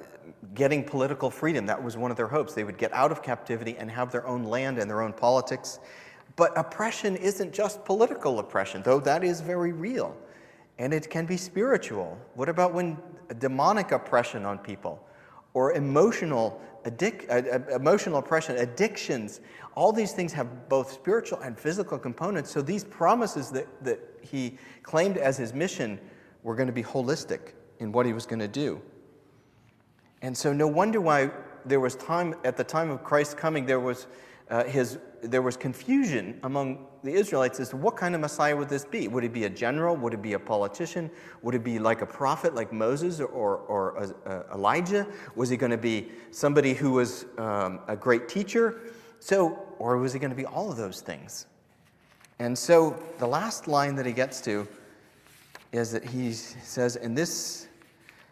getting 0.54 0.84
political 0.84 1.30
freedom. 1.30 1.66
That 1.66 1.84
was 1.84 1.98
one 1.98 2.12
of 2.12 2.18
their 2.18 2.28
hopes. 2.28 2.54
They 2.54 2.64
would 2.64 2.78
get 2.78 2.94
out 2.94 3.12
of 3.12 3.22
captivity 3.22 3.76
and 3.78 3.92
have 3.92 4.12
their 4.12 4.26
own 4.26 4.44
land 4.44 4.78
and 4.78 4.90
their 4.90 5.02
own 5.02 5.14
politics. 5.14 5.80
But 6.36 6.58
oppression 6.58 7.16
isn't 7.16 7.54
just 7.54 7.84
political 7.86 8.40
oppression, 8.40 8.82
though 8.84 9.00
that 9.02 9.24
is 9.24 9.42
very 9.42 9.74
real. 9.74 10.16
And 10.80 10.94
it 10.94 11.10
can 11.10 11.26
be 11.26 11.38
spiritual. 11.38 12.18
What 12.34 12.50
about 12.50 12.74
when 12.74 12.98
demonic 13.40 13.92
oppression 13.92 14.46
on 14.46 14.58
people 14.58 15.06
or 15.54 15.74
emotional, 15.74 16.62
addic- 16.84 17.30
uh, 17.30 17.76
emotional 17.76 18.18
oppression, 18.18 18.58
addictions? 18.58 19.40
All 19.76 19.92
these 19.92 20.14
things 20.14 20.34
have 20.34 20.70
both 20.70 20.92
spiritual 20.92 21.40
and 21.40 21.58
physical 21.58 21.98
components. 21.98 22.52
So 22.52 22.62
these 22.62 22.84
promises 22.84 23.52
that, 23.52 23.68
that 23.84 24.00
he 24.22 24.58
claimed 24.82 25.18
as 25.18 25.38
his 25.38 25.54
mission 25.54 26.00
were 26.44 26.56
going 26.56 26.68
to 26.68 26.74
be 26.74 26.84
holistic 26.84 27.54
in 27.80 27.92
what 27.92 28.06
he 28.06 28.14
was 28.14 28.26
going 28.26 28.40
to 28.40 28.48
do. 28.48 28.82
And 30.22 30.38
so, 30.38 30.54
no 30.54 30.68
wonder 30.68 31.02
why 31.02 31.32
there 31.66 31.80
was 31.80 31.96
time, 31.96 32.36
at 32.44 32.56
the 32.56 32.64
time 32.64 32.90
of 32.90 33.04
Christ's 33.04 33.34
coming, 33.34 33.66
there 33.66 33.80
was, 33.80 34.08
uh, 34.50 34.64
his, 34.64 34.98
there 35.24 35.42
was 35.42 35.58
confusion 35.58 36.40
among 36.44 36.86
the 37.04 37.12
Israelites 37.12 37.60
as 37.60 37.70
to 37.70 37.78
what 37.78 37.96
kind 37.96 38.14
of 38.14 38.22
Messiah 38.22 38.56
would 38.56 38.70
this 38.70 38.86
be? 38.86 39.08
Would 39.08 39.24
it 39.24 39.34
be 39.34 39.46
a 39.46 39.50
general? 39.50 39.96
Would 39.96 40.14
it 40.14 40.22
be 40.22 40.34
a 40.34 40.40
politician? 40.40 41.10
Would 41.42 41.56
it 41.56 41.64
be 41.64 41.80
like 41.80 42.02
a 42.02 42.06
prophet 42.06 42.54
like 42.54 42.74
Moses 42.74 43.20
or, 43.20 43.58
or 43.58 44.14
uh, 44.26 44.44
Elijah? 44.54 45.08
Was 45.36 45.50
he 45.50 45.58
going 45.58 45.72
to 45.72 45.78
be 45.78 46.10
somebody 46.32 46.74
who 46.74 46.92
was 46.92 47.26
um, 47.38 47.80
a 47.88 47.96
great 47.96 48.28
teacher? 48.28 48.82
So, 49.20 49.58
or 49.80 49.98
was 49.98 50.14
he 50.14 50.20
going 50.20 50.32
to 50.32 50.36
be 50.36 50.46
all 50.46 50.70
of 50.70 50.78
those 50.78 51.02
things? 51.02 51.48
And 52.40 52.58
so 52.58 53.02
the 53.20 53.28
last 53.28 53.68
line 53.68 53.96
that 53.96 54.06
he 54.06 54.12
gets 54.12 54.42
to 54.42 54.68
is 55.72 55.92
that 55.92 56.04
he 56.04 56.34
says, 56.34 56.98
and 56.98 57.18
this 57.18 57.68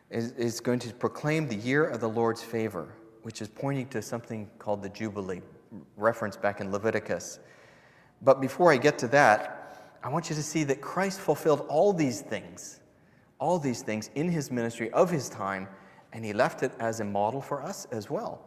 is, 0.10 0.32
is 0.34 0.60
going 0.60 0.80
to 0.80 0.94
proclaim 0.94 1.48
the 1.48 1.56
year 1.56 1.86
of 1.86 2.02
the 2.02 2.10
Lord's 2.10 2.44
favor, 2.44 2.90
which 3.24 3.42
is 3.42 3.48
pointing 3.48 3.88
to 3.88 4.02
something 4.02 4.50
called 4.60 4.84
the 4.84 4.90
Jubilee, 4.90 5.42
referenced 5.98 6.42
back 6.42 6.62
in 6.62 6.72
Leviticus. 6.72 7.40
But 8.22 8.42
before 8.42 8.72
I 8.72 8.78
get 8.78 8.98
to 9.00 9.08
that, 9.10 9.98
I 10.04 10.10
want 10.10 10.30
you 10.30 10.36
to 10.36 10.44
see 10.44 10.64
that 10.66 10.82
Christ 10.82 11.20
fulfilled 11.20 11.66
all 11.70 11.94
these 11.94 12.22
things, 12.22 12.80
all 13.40 13.60
these 13.60 13.82
things 13.82 14.10
in 14.16 14.30
his 14.30 14.52
ministry 14.52 14.92
of 14.92 15.10
his 15.10 15.30
time, 15.30 15.68
and 16.14 16.26
he 16.26 16.34
left 16.34 16.64
it 16.64 16.72
as 16.80 17.00
a 17.00 17.06
model 17.06 17.42
for 17.42 17.62
us 17.62 17.86
as 17.92 18.10
well. 18.10 18.42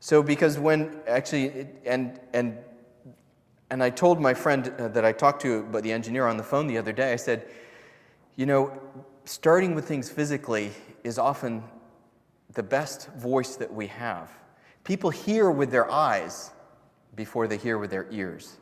So, 0.00 0.22
because 0.22 0.58
when 0.58 1.00
actually, 1.06 1.68
and, 1.84 2.20
and, 2.32 2.58
and 3.70 3.82
I 3.82 3.90
told 3.90 4.20
my 4.20 4.34
friend 4.34 4.72
uh, 4.78 4.88
that 4.88 5.04
I 5.04 5.12
talked 5.12 5.42
to, 5.42 5.62
but 5.64 5.82
the 5.82 5.92
engineer 5.92 6.26
on 6.26 6.36
the 6.36 6.42
phone 6.42 6.66
the 6.66 6.78
other 6.78 6.92
day, 6.92 7.12
I 7.12 7.16
said, 7.16 7.48
you 8.36 8.46
know, 8.46 8.78
starting 9.24 9.74
with 9.74 9.86
things 9.86 10.10
physically 10.10 10.70
is 11.02 11.18
often 11.18 11.62
the 12.52 12.62
best 12.62 13.08
voice 13.14 13.56
that 13.56 13.72
we 13.72 13.86
have. 13.88 14.30
People 14.86 15.10
hear 15.10 15.50
with 15.50 15.72
their 15.72 15.90
eyes 15.90 16.52
before 17.16 17.48
they 17.48 17.56
hear 17.56 17.76
with 17.76 17.90
their 17.90 18.06
ears. 18.12 18.58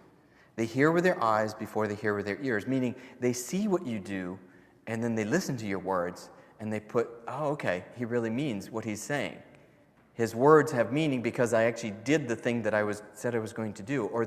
They 0.56 0.64
hear 0.64 0.90
with 0.90 1.04
their 1.04 1.22
eyes 1.22 1.52
before 1.52 1.86
they 1.86 1.94
hear 1.94 2.14
with 2.16 2.24
their 2.24 2.40
ears, 2.40 2.66
meaning 2.66 2.94
they 3.20 3.34
see 3.34 3.68
what 3.68 3.86
you 3.86 3.98
do 3.98 4.38
and 4.86 5.04
then 5.04 5.14
they 5.14 5.26
listen 5.26 5.54
to 5.58 5.66
your 5.66 5.80
words 5.80 6.30
and 6.60 6.72
they 6.72 6.80
put, 6.80 7.10
oh, 7.28 7.48
okay, 7.48 7.84
he 7.94 8.06
really 8.06 8.30
means 8.30 8.70
what 8.70 8.86
he's 8.86 9.02
saying. 9.02 9.36
His 10.14 10.34
words 10.34 10.72
have 10.72 10.94
meaning 10.94 11.20
because 11.20 11.52
I 11.52 11.64
actually 11.64 11.92
did 12.04 12.26
the 12.26 12.36
thing 12.36 12.62
that 12.62 12.72
I 12.72 12.84
was, 12.84 13.02
said 13.12 13.34
I 13.34 13.38
was 13.38 13.52
going 13.52 13.74
to 13.74 13.82
do. 13.82 14.06
Or 14.06 14.22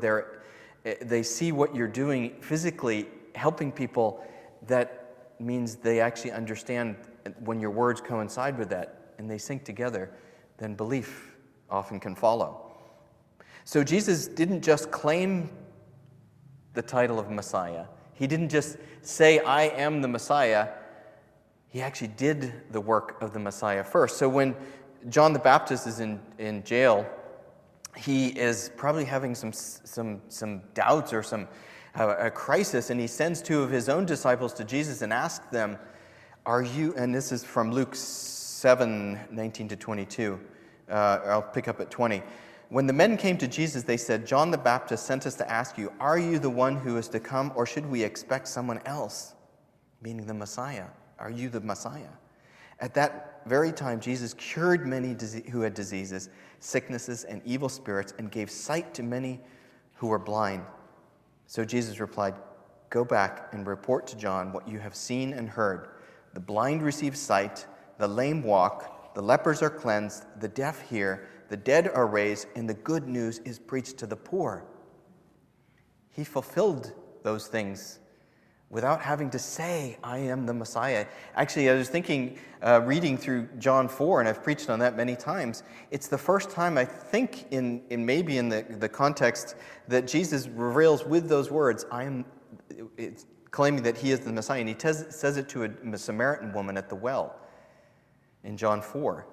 eh, 0.86 0.94
they 1.02 1.24
see 1.24 1.52
what 1.52 1.76
you're 1.76 1.88
doing 1.88 2.36
physically, 2.42 3.08
helping 3.34 3.72
people 3.72 4.24
that 4.68 5.32
means 5.40 5.78
they 5.78 6.00
actually 6.00 6.32
understand 6.32 6.96
when 7.40 7.60
your 7.60 7.72
words 7.72 8.02
coincide 8.02 8.56
with 8.56 8.70
that 8.70 9.14
and 9.18 9.28
they 9.28 9.40
sync 9.40 9.66
together, 9.66 10.12
then 10.60 10.76
belief 10.76 11.37
often 11.70 12.00
can 12.00 12.16
follow. 12.16 12.72
So 13.64 13.84
Jesus 13.84 14.28
didn't 14.28 14.62
just 14.62 14.92
claim 14.92 15.50
the 16.74 16.82
title 16.82 17.20
of 17.20 17.30
Messiah, 17.30 17.86
he 18.14 18.28
didn't 18.28 18.50
just 18.50 18.78
say, 19.02 19.40
I 19.40 19.64
am 19.64 20.02
the 20.02 20.08
Messiah. 20.08 20.70
He 21.70 21.82
actually 21.82 22.08
did 22.10 22.54
the 22.72 22.82
work 22.82 23.22
of 23.22 23.34
the 23.34 23.40
Messiah 23.40 23.84
first. 23.84 24.18
So 24.18 24.28
when 24.28 24.56
John 25.10 25.34
the 25.34 25.40
Baptist 25.40 25.86
is 25.86 26.00
in, 26.00 26.20
in 26.40 26.64
jail, 26.64 27.06
he 27.96 28.28
is 28.30 28.72
probably 28.76 29.06
having 29.06 29.36
some, 29.36 29.52
some, 29.52 30.22
some 30.30 30.62
doubts 30.74 31.14
or 31.14 31.22
some 31.22 31.48
uh, 31.96 32.16
a, 32.20 32.32
crisis, 32.32 32.90
and 32.90 33.00
he 33.00 33.08
sends 33.08 33.42
two 33.42 33.62
of 33.62 33.70
his 33.70 33.90
own 33.90 34.06
disciples 34.06 34.54
to 34.54 34.64
Jesus 34.64 35.02
and 35.02 35.12
asks 35.12 35.46
them, 35.48 35.78
Are 36.46 36.62
you, 36.62 36.94
and 36.96 37.14
this 37.14 37.32
is 37.32 37.44
from 37.44 37.72
Luke 37.72 37.96
7 37.96 39.20
19 39.30 39.68
to 39.68 39.76
22. 39.76 40.40
Uh, 40.90 41.20
I'll 41.26 41.42
pick 41.42 41.68
up 41.68 41.80
at 41.80 41.92
20. 41.92 42.22
When 42.70 42.86
the 42.86 42.94
men 42.94 43.16
came 43.16 43.38
to 43.38 43.48
Jesus, 43.48 43.84
they 43.84 43.98
said, 43.98 44.28
John 44.28 44.52
the 44.52 44.58
Baptist 44.58 45.06
sent 45.06 45.26
us 45.26 45.36
to 45.36 45.50
ask 45.50 45.78
you, 45.78 45.92
Are 46.00 46.20
you 46.20 46.38
the 46.40 46.50
one 46.50 46.76
who 46.76 46.98
is 46.98 47.08
to 47.10 47.20
come, 47.20 47.52
or 47.56 47.66
should 47.66 47.86
we 47.86 48.04
expect 48.04 48.48
someone 48.48 48.82
else? 48.86 49.36
Meaning 50.02 50.26
the 50.26 50.34
Messiah. 50.34 50.86
Are 51.20 51.32
you 51.32 51.50
the 51.50 51.62
Messiah? 51.62 52.10
At 52.80 52.94
that 52.94 53.42
very 53.46 53.72
time, 53.72 54.00
Jesus 54.00 54.34
cured 54.34 54.86
many 54.86 55.16
who 55.50 55.62
had 55.62 55.74
diseases, 55.74 56.30
sicknesses, 56.60 57.24
and 57.24 57.42
evil 57.46 57.70
spirits, 57.70 58.14
and 58.18 58.30
gave 58.30 58.52
sight 58.52 58.94
to 58.96 59.04
many 59.04 59.40
who 59.96 60.08
were 60.08 60.20
blind. 60.20 60.64
So 61.48 61.64
Jesus 61.64 62.00
replied, 62.00 62.36
Go 62.90 63.04
back 63.04 63.50
and 63.52 63.66
report 63.66 64.08
to 64.08 64.18
John 64.18 64.54
what 64.54 64.68
you 64.68 64.80
have 64.80 64.96
seen 64.96 65.34
and 65.34 65.50
heard. 65.50 65.90
The 66.34 66.40
blind 66.40 66.82
receive 66.82 67.18
sight, 67.18 67.66
the 67.98 68.08
lame 68.08 68.44
walk, 68.44 68.97
the 69.18 69.24
lepers 69.24 69.64
are 69.64 69.72
cleansed, 69.72 70.26
the 70.42 70.48
deaf 70.48 70.80
hear, 70.92 71.28
the 71.50 71.58
dead 71.58 71.90
are 71.92 72.06
raised, 72.06 72.46
and 72.56 72.70
the 72.70 72.76
good 72.76 73.08
news 73.08 73.40
is 73.40 73.58
preached 73.58 73.98
to 73.98 74.06
the 74.06 74.16
poor. 74.16 74.64
He 76.12 76.24
fulfilled 76.24 76.94
those 77.24 77.48
things 77.48 77.98
without 78.70 79.02
having 79.02 79.32
to 79.32 79.40
say, 79.40 79.98
I 80.04 80.20
am 80.20 80.46
the 80.46 80.54
Messiah. 80.54 81.08
Actually, 81.34 81.68
I 81.72 81.74
was 81.74 81.90
thinking, 81.90 82.38
uh, 82.62 82.82
reading 82.86 83.18
through 83.18 83.50
John 83.58 83.88
4, 83.88 84.20
and 84.20 84.30
I've 84.30 84.44
preached 84.44 84.70
on 84.70 84.78
that 84.82 84.96
many 84.96 85.16
times, 85.16 85.64
it's 85.90 86.10
the 86.10 86.18
first 86.20 86.52
time 86.52 86.78
I 86.78 86.86
think, 86.86 87.48
in, 87.50 87.82
in 87.90 88.06
maybe 88.06 88.38
in 88.38 88.50
the, 88.50 88.68
the 88.70 88.88
context, 88.88 89.56
that 89.88 90.06
Jesus 90.06 90.48
reveals 90.48 91.04
with 91.04 91.28
those 91.28 91.50
words, 91.50 91.88
I 91.92 92.04
am, 92.04 92.24
claiming 93.50 93.82
that 93.82 93.98
he 93.98 94.12
is 94.12 94.20
the 94.20 94.32
Messiah. 94.32 94.60
And 94.60 94.70
he 94.70 94.76
tes- 94.76 95.08
says 95.10 95.38
it 95.38 95.50
to 95.50 95.64
a 95.64 95.98
Samaritan 95.98 96.54
woman 96.54 96.78
at 96.78 96.88
the 96.88 96.96
well 96.96 97.40
in 98.48 98.56
John 98.56 98.82
4. 98.82 99.28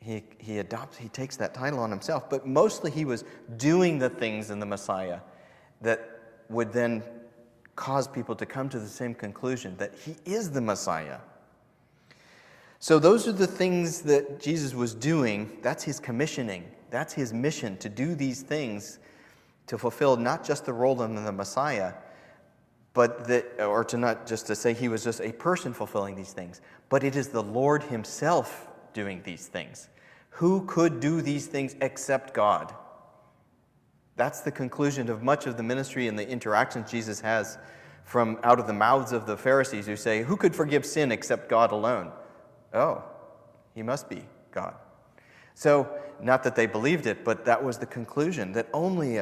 He, 0.00 0.24
he 0.38 0.58
adopts, 0.58 0.98
he 0.98 1.08
takes 1.08 1.36
that 1.36 1.54
title 1.54 1.78
on 1.78 1.88
himself, 1.88 2.28
but 2.28 2.44
mostly 2.44 2.90
he 2.90 3.04
was 3.04 3.24
doing 3.56 4.00
the 4.00 4.10
things 4.10 4.50
in 4.50 4.58
the 4.58 4.66
Messiah 4.66 5.20
that 5.80 6.20
would 6.48 6.72
then 6.72 7.04
cause 7.76 8.08
people 8.08 8.34
to 8.34 8.44
come 8.44 8.68
to 8.68 8.80
the 8.80 8.88
same 8.88 9.14
conclusion 9.14 9.76
that 9.76 9.94
he 9.94 10.16
is 10.24 10.50
the 10.50 10.60
Messiah. 10.60 11.18
So, 12.80 12.98
those 12.98 13.28
are 13.28 13.32
the 13.32 13.46
things 13.46 14.02
that 14.02 14.40
Jesus 14.40 14.74
was 14.74 14.92
doing. 14.92 15.58
That's 15.62 15.84
his 15.84 16.00
commissioning, 16.00 16.64
that's 16.90 17.14
his 17.14 17.32
mission 17.32 17.76
to 17.78 17.88
do 17.88 18.16
these 18.16 18.42
things 18.42 18.98
to 19.68 19.78
fulfill 19.78 20.16
not 20.16 20.44
just 20.44 20.64
the 20.64 20.72
role 20.72 21.00
of 21.00 21.14
the 21.14 21.30
Messiah, 21.30 21.94
but 22.94 23.26
that, 23.26 23.60
or 23.60 23.84
to 23.84 23.96
not 23.96 24.26
just 24.26 24.46
to 24.48 24.54
say 24.54 24.74
he 24.74 24.88
was 24.88 25.02
just 25.02 25.20
a 25.20 25.32
person 25.32 25.72
fulfilling 25.72 26.14
these 26.14 26.32
things, 26.32 26.60
but 26.88 27.02
it 27.04 27.16
is 27.16 27.28
the 27.28 27.42
Lord 27.42 27.82
himself 27.84 28.68
doing 28.92 29.22
these 29.24 29.46
things. 29.46 29.88
Who 30.30 30.64
could 30.66 31.00
do 31.00 31.22
these 31.22 31.46
things 31.46 31.74
except 31.80 32.34
God? 32.34 32.74
That's 34.16 34.40
the 34.40 34.50
conclusion 34.50 35.08
of 35.08 35.22
much 35.22 35.46
of 35.46 35.56
the 35.56 35.62
ministry 35.62 36.06
and 36.06 36.18
the 36.18 36.28
interactions 36.28 36.90
Jesus 36.90 37.20
has 37.20 37.58
from 38.04 38.38
out 38.42 38.60
of 38.60 38.66
the 38.66 38.72
mouths 38.72 39.12
of 39.12 39.26
the 39.26 39.36
Pharisees 39.36 39.86
who 39.86 39.96
say, 39.96 40.22
Who 40.22 40.36
could 40.36 40.54
forgive 40.54 40.84
sin 40.84 41.12
except 41.12 41.48
God 41.48 41.72
alone? 41.72 42.12
Oh, 42.74 43.02
he 43.74 43.82
must 43.82 44.08
be 44.08 44.24
God. 44.50 44.74
So, 45.54 45.88
not 46.20 46.42
that 46.44 46.56
they 46.56 46.66
believed 46.66 47.06
it, 47.06 47.24
but 47.24 47.44
that 47.46 47.62
was 47.62 47.78
the 47.78 47.86
conclusion 47.86 48.52
that 48.52 48.68
only 48.72 49.20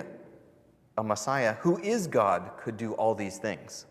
a, 1.01 1.05
Messiah 1.05 1.55
who 1.61 1.79
is 1.79 2.07
God 2.07 2.51
could 2.59 2.77
do 2.77 2.93
all 2.93 3.15
these 3.15 3.39
things. 3.39 3.87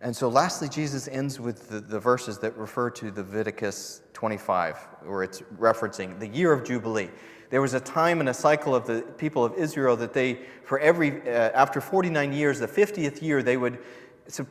And 0.00 0.14
so, 0.14 0.28
lastly, 0.28 0.68
Jesus 0.68 1.08
ends 1.08 1.40
with 1.40 1.68
the, 1.68 1.80
the, 1.80 1.98
verses 1.98 2.38
that 2.40 2.56
refer 2.58 2.90
to 2.90 3.10
Leviticus 3.12 4.02
25, 4.12 4.76
where 5.04 5.22
it's 5.22 5.40
referencing 5.58 6.18
the 6.18 6.28
year 6.28 6.52
of 6.52 6.62
Jubilee. 6.62 7.08
There 7.48 7.62
was 7.62 7.72
a 7.72 7.80
time 7.80 8.20
and 8.20 8.28
a 8.28 8.34
cycle 8.34 8.74
of 8.74 8.86
the 8.86 9.02
people 9.16 9.44
of 9.44 9.54
Israel 9.54 9.96
that 9.96 10.12
they, 10.12 10.40
for 10.64 10.78
every, 10.78 11.22
uh, 11.22 11.50
after 11.54 11.80
49 11.80 12.32
years, 12.32 12.58
the 12.58 12.68
50th 12.68 13.22
year, 13.22 13.42
they 13.42 13.56
would, 13.56 13.78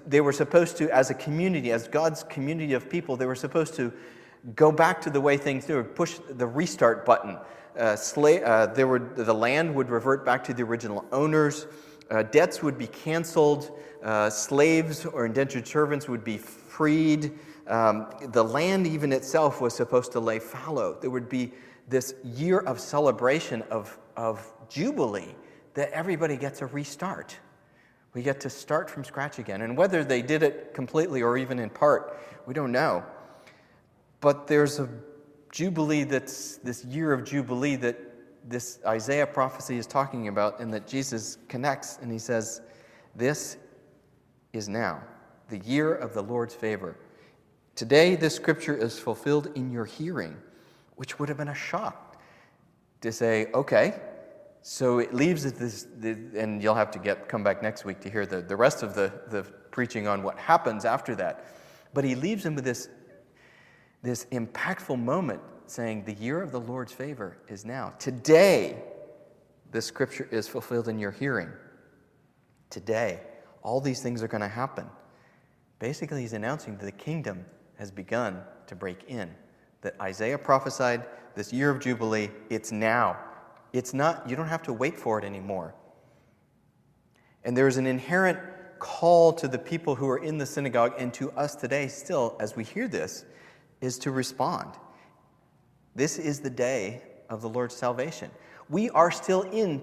they 0.08 0.22
were 0.22 0.34
supposed 0.34 0.78
to, 0.78 0.90
as 0.90 1.10
a 1.10 1.14
community, 1.14 1.72
as 1.72 1.88
God's 1.88 2.24
community 2.24 2.74
of 2.74 2.90
people, 2.90 3.16
they 3.16 3.26
were 3.26 3.36
supposed 3.36 3.76
to 3.76 3.94
go 4.56 4.72
back 4.72 5.02
to 5.02 5.10
the 5.10 5.22
way 5.22 5.38
things 5.38 5.68
were, 5.68 5.84
push 5.84 6.20
the 6.30 6.48
restart 6.48 7.06
button. 7.06 7.38
Uh, 7.78 7.94
sla- 7.94 8.44
uh, 8.44 8.66
there 8.68 8.88
would, 8.88 9.16
the 9.16 9.34
land 9.34 9.74
would 9.74 9.90
revert 9.90 10.26
back 10.26 10.44
to 10.44 10.54
the 10.54 10.64
original 10.64 11.06
owners. 11.12 11.66
Uh, 12.12 12.24
debts 12.24 12.62
would 12.62 12.78
be 12.78 12.88
canceled. 12.88 13.72
Uh, 14.04 14.30
slaves 14.30 15.06
or 15.06 15.26
indentured 15.26 15.68
servants 15.68 16.08
would 16.08 16.24
be 16.24 16.38
freed. 16.38 17.32
Um, 17.68 18.08
the 18.32 18.44
land, 18.44 18.86
even 18.86 19.14
itself, 19.14 19.62
was 19.62 19.74
supposed 19.74 20.12
to 20.12 20.20
lay 20.20 20.40
fallow. 20.40 20.98
There 21.00 21.10
would 21.10 21.30
be 21.30 21.54
this 21.88 22.14
year 22.24 22.60
of 22.60 22.80
celebration 22.80 23.62
of, 23.64 23.98
of 24.16 24.52
Jubilee 24.70 25.36
that 25.74 25.90
everybody 25.92 26.38
gets 26.38 26.62
a 26.62 26.66
restart. 26.68 27.38
We 28.14 28.22
get 28.22 28.42
to 28.42 28.50
start 28.50 28.90
from 28.90 29.04
scratch 29.04 29.40
again. 29.40 29.62
And 29.62 29.76
whether 29.76 30.04
they 30.04 30.22
did 30.22 30.44
it 30.44 30.74
completely 30.74 31.24
or 31.24 31.38
even 31.38 31.58
in 31.58 31.70
part, 31.70 32.20
we 32.46 32.54
don't 32.54 32.72
know. 32.72 33.04
But 34.20 34.48
there's 34.48 34.80
a 34.80 34.88
Jubilee 35.54 36.04
that's 36.04 36.58
this 36.58 36.84
year 36.84 37.14
of 37.14 37.24
Jubilee 37.24 37.76
that 37.76 37.96
this 38.50 38.80
Isaiah 38.88 39.28
prophecy 39.28 39.78
is 39.78 39.86
talking 39.86 40.28
about 40.28 40.60
and 40.60 40.74
that 40.74 40.88
Jesus 40.88 41.38
connects 41.48 42.00
and 42.02 42.12
he 42.12 42.18
says, 42.18 42.62
This 43.16 43.58
is 44.52 44.68
now, 44.68 45.04
the 45.50 45.60
year 45.60 45.94
of 45.94 46.16
the 46.16 46.24
Lord's 46.24 46.56
favor. 46.56 46.98
Today, 47.76 48.16
this 48.16 48.36
scripture 48.36 48.76
is 48.76 48.98
fulfilled 48.98 49.52
in 49.54 49.72
your 49.72 49.86
hearing, 49.86 50.36
which 50.96 51.20
would 51.20 51.30
have 51.30 51.38
been 51.38 51.50
a 51.50 51.56
shock 51.56 52.20
to 53.02 53.12
say, 53.12 53.48
okay, 53.54 54.00
so 54.64 54.98
it 54.98 55.14
leaves 55.14 55.52
this, 55.54 55.88
and 56.02 56.64
you'll 56.64 56.74
have 56.74 56.90
to 56.92 57.00
get 57.00 57.28
come 57.28 57.44
back 57.44 57.62
next 57.62 57.86
week 57.86 58.00
to 58.02 58.10
hear 58.10 58.26
the, 58.26 58.42
the 58.42 58.56
rest 58.56 58.82
of 58.82 58.96
the, 58.96 59.12
the 59.28 59.44
preaching 59.70 60.08
on 60.08 60.24
what 60.24 60.40
happens 60.40 60.84
after 60.84 61.16
that. 61.16 61.46
But 61.94 62.06
he 62.06 62.16
leaves 62.16 62.44
him 62.44 62.56
with 62.56 62.64
this 62.64 62.90
this 64.04 64.26
impactful 64.26 65.02
moment 65.02 65.42
saying, 65.66 66.04
The 66.06 66.14
year 66.14 66.42
of 66.42 66.52
the 66.52 66.60
Lord's 66.60 66.92
favor 66.92 67.38
is 67.48 67.66
now. 67.66 67.94
Today, 67.98 68.84
this 69.72 69.86
scripture 69.86 70.28
is 70.30 70.48
fulfilled 70.48 70.88
in 70.88 71.00
your 71.00 71.12
hearing. 71.12 71.50
Today, 72.70 73.22
all 73.64 73.82
these 73.82 74.02
things 74.02 74.22
are 74.22 74.28
going 74.28 74.42
to 74.42 74.48
happen. 74.48 74.88
Basically, 75.80 76.22
he's 76.22 76.34
announcing 76.34 76.78
that 76.78 76.86
the 76.86 76.92
kingdom 76.92 77.46
has 77.78 77.90
begun 77.90 78.42
to 78.68 78.76
break 78.76 79.06
in. 79.08 79.34
That 79.82 80.00
Isaiah 80.00 80.38
prophesied 80.38 81.06
this 81.36 81.52
year 81.52 81.70
of 81.70 81.80
Jubilee, 81.80 82.30
it's 82.50 82.72
now. 82.72 83.18
It's 83.72 83.94
not, 83.94 84.30
you 84.30 84.36
don't 84.36 84.48
have 84.48 84.62
to 84.64 84.74
wait 84.74 84.98
for 84.98 85.18
it 85.18 85.26
anymore. 85.26 85.74
And 87.44 87.58
there's 87.58 87.78
an 87.78 87.88
inherent 87.88 88.40
call 88.80 89.34
to 89.34 89.48
the 89.48 89.58
people 89.58 89.96
who 89.96 90.08
are 90.10 90.20
in 90.20 90.38
the 90.38 90.46
synagogue 90.46 90.94
and 90.98 91.14
to 91.16 91.32
us 91.32 91.56
today, 91.56 91.88
still, 91.88 92.36
as 92.40 92.56
we 92.56 92.64
hear 92.64 92.88
this, 92.88 93.26
is 93.84 94.00
to 94.00 94.12
respond. 94.12 94.72
This 95.94 96.18
is 96.18 96.40
the 96.40 96.50
day 96.50 97.02
of 97.30 97.42
the 97.42 97.50
Lord's 97.50 97.76
salvation. 97.76 98.32
We 98.70 98.90
are 98.92 99.12
still 99.12 99.42
in 99.42 99.82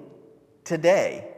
today. 0.64 1.28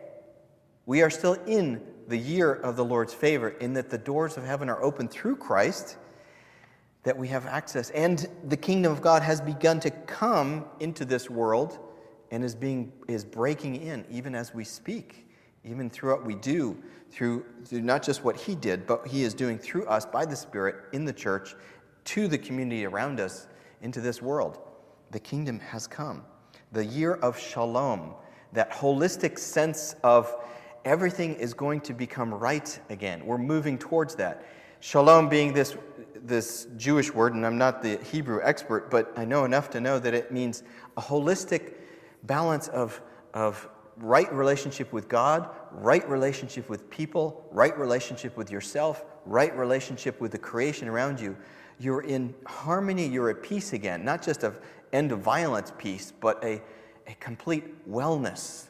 We 0.87 1.03
are 1.03 1.11
still 1.11 1.35
in 1.47 1.83
the 2.07 2.17
year 2.17 2.53
of 2.53 2.77
the 2.77 2.85
Lord's 2.85 3.13
favor, 3.13 3.49
in 3.49 3.73
that 3.75 3.91
the 3.91 3.99
doors 3.99 4.37
of 4.37 4.45
heaven 4.45 4.69
are 4.69 4.81
open 4.81 5.09
through 5.09 5.37
Christ, 5.37 5.97
that 7.03 7.19
we 7.19 7.27
have 7.29 7.47
access. 7.47 7.91
And 7.91 8.29
the 8.47 8.57
kingdom 8.57 8.93
of 8.93 9.03
God 9.03 9.23
has 9.23 9.41
begun 9.41 9.81
to 9.81 9.91
come 9.91 10.65
into 10.79 11.05
this 11.05 11.29
world 11.29 11.81
and 12.31 12.45
is, 12.45 12.55
being, 12.55 12.93
is 13.09 13.25
breaking 13.25 13.75
in 13.75 14.05
even 14.09 14.37
as 14.37 14.55
we 14.55 14.63
speak, 14.63 15.27
even 15.65 15.91
through 15.91 16.13
what 16.13 16.25
we 16.25 16.37
do, 16.37 16.81
through, 17.11 17.45
through 17.65 17.83
not 17.83 18.05
just 18.05 18.23
what 18.23 18.37
He 18.37 18.55
did, 18.55 18.87
but 18.87 19.05
He 19.05 19.25
is 19.25 19.35
doing 19.35 19.59
through 19.59 19.87
us 19.87 20.07
by 20.07 20.25
the 20.25 20.37
Spirit 20.37 20.77
in 20.93 21.05
the 21.05 21.13
church 21.13 21.57
to 22.05 22.29
the 22.29 22.39
community 22.39 22.85
around 22.85 23.21
us 23.21 23.47
into 23.81 24.01
this 24.01 24.23
world. 24.23 24.59
The 25.11 25.21
kingdom 25.21 25.61
has 25.61 25.87
come. 25.87 26.25
The 26.73 26.85
year 26.85 27.15
of 27.15 27.39
shalom, 27.39 28.15
that 28.53 28.71
holistic 28.71 29.39
sense 29.39 29.95
of 30.03 30.35
everything 30.85 31.35
is 31.35 31.55
going 31.55 31.81
to 31.83 31.95
become 31.95 32.33
right 32.33 32.81
again. 32.91 33.25
We're 33.25 33.39
moving 33.39 33.79
towards 33.79 34.15
that. 34.17 34.47
Shalom 34.81 35.29
being 35.29 35.53
this, 35.53 35.77
this 36.25 36.67
Jewish 36.77 37.13
word, 37.13 37.35
and 37.35 37.47
I'm 37.47 37.59
not 37.59 37.83
the 37.83 37.99
Hebrew 37.99 38.41
expert, 38.43 38.91
but 38.91 39.13
I 39.17 39.25
know 39.25 39.45
enough 39.45 39.71
to 39.71 39.81
know 39.81 39.99
that 39.99 40.15
it 40.15 40.33
means 40.33 40.63
a 40.97 41.01
holistic 41.01 41.75
balance 42.25 42.69
of, 42.69 43.01
of 43.33 43.69
right 44.03 44.31
relationship 44.33 44.93
with 44.93 45.09
God, 45.09 45.49
right 45.71 46.07
relationship 46.09 46.69
with 46.69 46.91
people, 46.91 47.47
right 47.53 47.79
relationship 47.79 48.37
with 48.37 48.51
yourself, 48.51 49.05
right 49.25 49.57
relationship 49.57 50.21
with 50.21 50.33
the 50.33 50.39
creation 50.39 50.89
around 50.89 51.21
you, 51.21 51.37
you're 51.79 52.03
in 52.03 52.35
harmony, 52.45 53.07
you're 53.07 53.31
at 53.31 53.45
peace 53.45 53.73
again, 53.73 54.05
not 54.05 54.21
just 54.21 54.43
of 54.43 54.61
end 54.93 55.13
of 55.13 55.21
violence 55.21 55.73
peace, 55.79 56.13
but 56.21 56.43
a, 56.45 56.61
a 57.07 57.15
complete 57.21 57.89
wellness. 57.89 58.65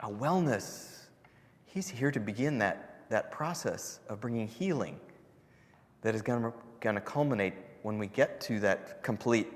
A 0.00 0.10
wellness. 0.10 1.04
He's 1.64 1.88
here 1.88 2.10
to 2.10 2.18
begin 2.18 2.58
that, 2.58 3.04
that 3.08 3.30
process 3.30 4.00
of 4.08 4.20
bringing 4.20 4.48
healing 4.48 4.98
that 6.02 6.16
is 6.16 6.22
going 6.22 6.52
to 6.82 7.00
culminate 7.00 7.54
when 7.82 7.98
we 7.98 8.08
get 8.08 8.40
to 8.42 8.58
that 8.60 9.04
complete 9.04 9.46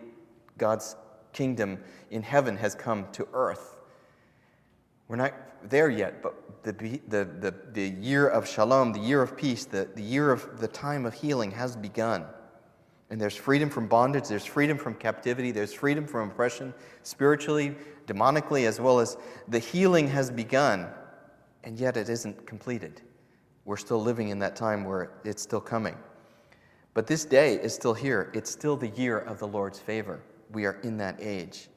God's 0.57 0.95
kingdom 1.33 1.81
in 2.13 2.23
heaven 2.23 2.57
has 2.57 2.77
come 2.77 3.09
to 3.11 3.27
earth. 3.33 3.80
We're 5.11 5.17
not 5.17 5.35
there 5.69 5.91
yet, 5.91 6.23
but 6.23 6.63
the, 6.63 6.73
the, 7.09 7.25
the, 7.41 7.53
the 7.73 7.89
year 7.89 8.29
of 8.29 8.49
shalom, 8.49 8.93
the 8.93 9.01
year 9.01 9.21
of 9.21 9.37
peace, 9.37 9.65
the, 9.65 9.89
the 9.97 10.03
year 10.03 10.31
of 10.31 10.61
the 10.61 10.69
time 10.69 11.05
of 11.05 11.15
healing 11.15 11.51
has 11.51 11.75
begun. 11.75 12.25
And 13.11 13.21
there's 13.21 13.35
freedom 13.35 13.69
from 13.71 13.89
bondage, 13.89 14.29
there's 14.29 14.45
freedom 14.45 14.79
from 14.79 14.95
captivity, 14.95 15.51
there's 15.51 15.73
freedom 15.73 16.07
from 16.07 16.31
oppression, 16.31 16.73
spiritually, 17.03 17.75
demonically, 18.07 18.69
as 18.69 18.81
well 18.81 19.01
as 19.01 19.17
the 19.49 19.59
healing 19.59 20.07
has 20.07 20.31
begun, 20.31 20.87
and 21.65 21.77
yet 21.77 21.97
it 21.97 22.09
isn't 22.09 22.47
completed. 22.47 23.03
We're 23.65 23.79
still 23.79 24.01
living 24.01 24.29
in 24.29 24.39
that 24.39 24.55
time 24.55 24.85
where 24.85 25.11
it's 25.25 25.43
still 25.43 25.61
coming. 25.61 25.97
But 26.95 27.09
this 27.09 27.25
day 27.25 27.55
is 27.55 27.75
still 27.75 27.95
here. 27.95 28.31
It's 28.33 28.49
still 28.49 28.77
the 28.77 28.91
year 28.91 29.19
of 29.19 29.41
the 29.41 29.49
Lord's 29.49 29.81
favor. 29.81 30.21
We 30.53 30.67
are 30.67 30.79
in 30.85 30.99
that 30.99 31.17
age. 31.19 31.69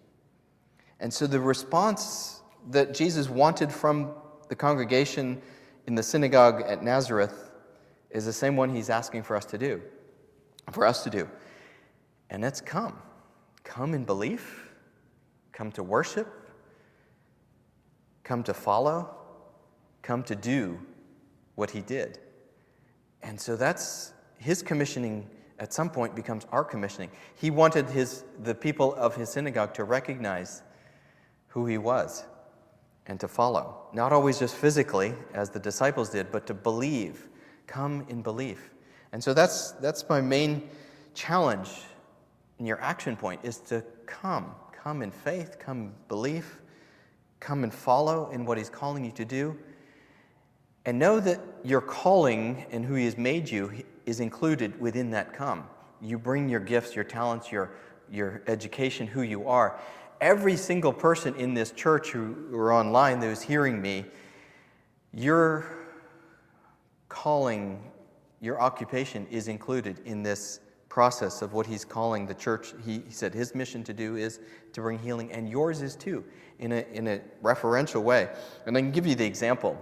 And 0.99 1.11
so 1.11 1.25
the 1.25 1.39
response 1.39 2.41
that 2.69 2.93
Jesus 2.93 3.29
wanted 3.29 3.71
from 3.71 4.11
the 4.49 4.55
congregation 4.55 5.41
in 5.87 5.95
the 5.95 6.03
synagogue 6.03 6.63
at 6.65 6.83
Nazareth 6.83 7.51
is 8.09 8.25
the 8.25 8.33
same 8.33 8.55
one 8.55 8.73
he's 8.73 8.89
asking 8.89 9.23
for 9.23 9.35
us 9.35 9.45
to 9.45 9.57
do 9.57 9.81
for 10.71 10.85
us 10.85 11.03
to 11.03 11.09
do. 11.09 11.27
And 12.29 12.43
it's 12.45 12.61
come. 12.61 12.97
Come 13.63 13.93
in 13.93 14.03
belief, 14.03 14.71
come 15.51 15.71
to 15.73 15.83
worship, 15.83 16.27
come 18.23 18.43
to 18.43 18.53
follow, 18.53 19.15
come 20.01 20.23
to 20.23 20.35
do 20.35 20.79
what 21.55 21.71
he 21.71 21.81
did. 21.81 22.19
And 23.21 23.39
so 23.39 23.55
that's 23.55 24.13
his 24.37 24.61
commissioning 24.61 25.29
at 25.59 25.71
some 25.71 25.89
point 25.89 26.15
becomes 26.15 26.45
our 26.51 26.63
commissioning. 26.63 27.09
He 27.35 27.51
wanted 27.51 27.89
his, 27.89 28.25
the 28.41 28.55
people 28.55 28.93
of 28.95 29.15
his 29.15 29.29
synagogue 29.29 29.73
to 29.75 29.83
recognize 29.83 30.61
who 31.47 31.65
he 31.65 31.77
was 31.77 32.25
and 33.07 33.19
to 33.19 33.27
follow. 33.27 33.87
Not 33.93 34.13
always 34.13 34.39
just 34.39 34.55
physically, 34.55 35.13
as 35.33 35.49
the 35.49 35.59
disciples 35.59 36.09
did, 36.09 36.31
but 36.31 36.47
to 36.47 36.53
believe. 36.53 37.27
Come 37.67 38.05
in 38.09 38.21
belief. 38.21 38.71
And 39.11 39.23
so 39.23 39.33
that's, 39.33 39.71
that's 39.73 40.07
my 40.09 40.21
main 40.21 40.69
challenge 41.13 41.69
in 42.59 42.65
your 42.65 42.79
action 42.81 43.15
point 43.15 43.41
is 43.43 43.57
to 43.59 43.83
come. 44.05 44.55
Come 44.71 45.01
in 45.01 45.11
faith, 45.11 45.57
come 45.59 45.81
in 45.81 45.93
belief, 46.07 46.59
come 47.39 47.63
and 47.63 47.73
follow 47.73 48.29
in 48.31 48.45
what 48.45 48.57
he's 48.57 48.69
calling 48.69 49.05
you 49.05 49.11
to 49.11 49.25
do. 49.25 49.57
And 50.85 50.99
know 50.99 51.19
that 51.19 51.39
your 51.63 51.81
calling 51.81 52.65
and 52.71 52.83
who 52.83 52.95
He 52.95 53.05
has 53.05 53.17
made 53.17 53.49
you 53.49 53.71
is 54.05 54.19
included 54.19 54.79
within 54.81 55.11
that 55.11 55.33
come. 55.33 55.65
You 56.01 56.17
bring 56.17 56.49
your 56.49 56.59
gifts, 56.59 56.95
your 56.95 57.05
talents, 57.05 57.51
your, 57.51 57.71
your 58.11 58.43
education, 58.47 59.07
who 59.07 59.21
you 59.21 59.47
are. 59.47 59.79
Every 60.21 60.55
single 60.55 60.93
person 60.93 61.35
in 61.35 61.53
this 61.53 61.71
church 61.71 62.11
who, 62.11 62.55
are 62.55 62.73
online 62.73 63.19
that 63.19 63.29
is 63.29 63.41
hearing 63.41 63.81
me, 63.81 64.05
your 65.13 65.65
calling, 67.09 67.91
your 68.41 68.59
occupation 68.61 69.27
is 69.29 69.47
included 69.47 69.99
in 70.05 70.23
this 70.23 70.59
process 70.89 71.41
of 71.41 71.53
what 71.53 71.65
he's 71.65 71.83
calling 71.83 72.25
the 72.25 72.33
church. 72.33 72.73
He, 72.85 72.99
he, 72.99 73.11
said 73.11 73.33
his 73.33 73.55
mission 73.55 73.83
to 73.83 73.93
do 73.93 74.15
is 74.15 74.39
to 74.73 74.81
bring 74.81 74.99
healing, 74.99 75.31
and 75.31 75.49
yours 75.49 75.81
is 75.81 75.95
too, 75.95 76.23
in 76.59 76.71
a, 76.71 76.85
in 76.93 77.07
a 77.07 77.19
referential 77.41 78.03
way. 78.03 78.29
And 78.65 78.77
I 78.77 78.81
can 78.81 78.91
give 78.91 79.07
you 79.07 79.15
the 79.15 79.25
example. 79.25 79.75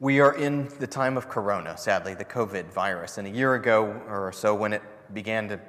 We 0.00 0.20
are 0.20 0.34
in 0.34 0.68
the 0.78 0.86
time 0.86 1.16
of 1.16 1.28
corona, 1.28 1.76
sadly, 1.76 2.14
the 2.14 2.24
COVID 2.24 2.72
virus. 2.72 3.18
And 3.18 3.26
a 3.26 3.30
year 3.30 3.54
ago 3.54 3.84
or 4.08 4.32
so, 4.32 4.54
when 4.54 4.72
it 4.72 4.82
began 5.12 5.48
to 5.48 5.60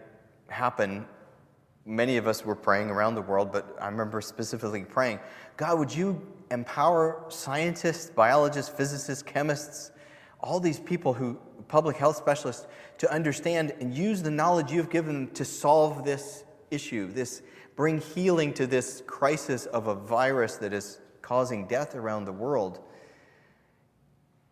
happen, 0.49 1.05
many 1.87 2.17
of 2.17 2.27
us 2.27 2.45
were 2.45 2.55
praying 2.55 2.89
around 2.89 3.15
the 3.15 3.21
world, 3.21 3.51
but 3.51 3.75
I 3.81 3.87
remember 3.87 4.19
specifically 4.21 4.83
praying, 4.83 5.19
God, 5.55 5.79
would 5.79 5.95
you 5.95 6.21
empower 6.51 7.23
scientists, 7.29 8.09
biologists, 8.09 8.69
physicists, 8.69 9.23
chemists, 9.23 9.91
all 10.41 10.59
these 10.59 10.79
people 10.79 11.13
who, 11.13 11.39
public 11.67 11.95
health 11.97 12.17
specialists, 12.17 12.67
to 12.97 13.11
understand 13.11 13.73
and 13.79 13.93
use 13.93 14.21
the 14.21 14.29
knowledge 14.29 14.71
you've 14.71 14.89
given 14.89 15.25
them 15.25 15.33
to 15.33 15.45
solve 15.45 16.03
this 16.03 16.43
issue, 16.69 17.11
this 17.11 17.41
bring 17.75 18.01
healing 18.01 18.53
to 18.53 18.67
this 18.67 19.01
crisis 19.07 19.65
of 19.67 19.87
a 19.87 19.95
virus 19.95 20.57
that 20.57 20.73
is 20.73 20.99
causing 21.21 21.67
death 21.67 21.95
around 21.95 22.25
the 22.25 22.31
world 22.31 22.79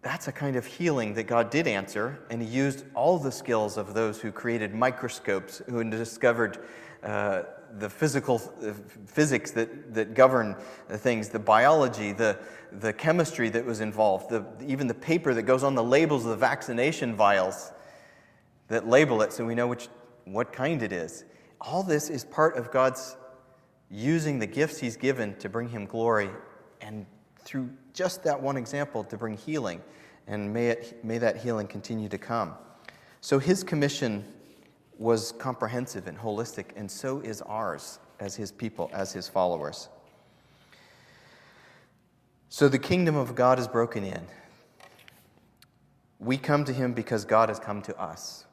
that's 0.05 0.27
a 0.27 0.31
kind 0.31 0.55
of 0.55 0.67
healing 0.67 1.15
that 1.15 1.23
God 1.23 1.49
did 1.49 1.65
answer, 1.65 2.19
and 2.29 2.39
He 2.39 2.47
used 2.47 2.85
all 2.93 3.17
the 3.17 3.31
skills 3.31 3.75
of 3.75 3.95
those 3.95 4.21
who 4.21 4.31
created 4.31 4.71
microscopes, 4.71 5.63
who 5.67 5.83
discovered 5.83 6.59
uh, 7.01 7.41
the 7.79 7.89
physical 7.89 8.39
uh, 8.63 8.73
physics 9.07 9.49
that, 9.49 9.95
that 9.95 10.13
govern 10.13 10.55
things, 10.89 11.29
the 11.29 11.39
biology, 11.39 12.11
the, 12.11 12.37
the 12.71 12.93
chemistry 12.93 13.49
that 13.49 13.65
was 13.65 13.81
involved, 13.81 14.29
the, 14.29 14.45
even 14.63 14.85
the 14.85 14.93
paper 14.93 15.33
that 15.33 15.41
goes 15.41 15.63
on 15.63 15.73
the 15.73 15.83
labels 15.83 16.23
of 16.23 16.29
the 16.29 16.37
vaccination 16.37 17.15
vials 17.15 17.71
that 18.67 18.87
label 18.87 19.23
it 19.23 19.33
so 19.33 19.43
we 19.43 19.55
know 19.55 19.65
which, 19.65 19.87
what 20.25 20.53
kind 20.53 20.83
it 20.83 20.93
is. 20.93 21.25
All 21.59 21.81
this 21.81 22.11
is 22.11 22.23
part 22.25 22.57
of 22.57 22.71
God's 22.71 23.17
using 23.89 24.37
the 24.37 24.47
gifts 24.47 24.77
He's 24.79 24.97
given 24.97 25.35
to 25.37 25.49
bring 25.49 25.69
Him 25.69 25.87
glory 25.87 26.29
and 26.79 27.07
through 27.45 27.69
just 27.93 28.23
that 28.23 28.41
one 28.41 28.57
example 28.57 29.03
to 29.05 29.17
bring 29.17 29.37
healing, 29.37 29.81
and 30.27 30.51
may, 30.51 30.69
it, 30.69 31.05
may 31.05 31.19
that 31.19 31.37
healing 31.37 31.67
continue 31.67 32.09
to 32.09 32.17
come. 32.17 32.55
So 33.21 33.39
his 33.39 33.63
commission 33.63 34.25
was 34.97 35.31
comprehensive 35.33 36.07
and 36.07 36.17
holistic, 36.17 36.65
and 36.75 36.89
so 36.89 37.19
is 37.19 37.41
ours 37.43 37.99
as 38.19 38.35
his 38.35 38.51
people, 38.51 38.89
as 38.93 39.13
his 39.13 39.27
followers. 39.29 39.89
So 42.49 42.67
the 42.67 42.79
kingdom 42.79 43.15
of 43.15 43.35
God 43.35 43.59
is 43.59 43.67
broken 43.67 44.03
in. 44.03 44.21
We 46.19 46.37
come 46.37 46.65
to 46.65 46.73
him 46.73 46.93
because 46.93 47.25
God 47.25 47.49
has 47.49 47.59
come 47.59 47.81
to 47.83 47.99
us. 47.99 48.45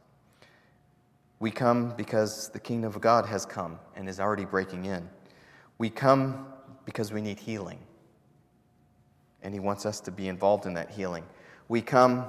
We 1.38 1.50
come 1.50 1.94
because 1.96 2.50
the 2.50 2.60
kingdom 2.60 2.92
of 2.92 3.00
God 3.00 3.26
has 3.26 3.46
come 3.46 3.78
and 3.96 4.08
is 4.08 4.20
already 4.20 4.44
breaking 4.44 4.84
in. 4.84 5.08
We 5.78 5.88
come 5.88 6.46
because 6.84 7.12
we 7.12 7.20
need 7.20 7.38
healing 7.38 7.78
and 9.42 9.52
He 9.54 9.60
wants 9.60 9.86
us 9.86 10.00
to 10.00 10.10
be 10.10 10.28
involved 10.28 10.66
in 10.66 10.74
that 10.74 10.90
healing. 10.90 11.24
We 11.68 11.80
come 11.80 12.26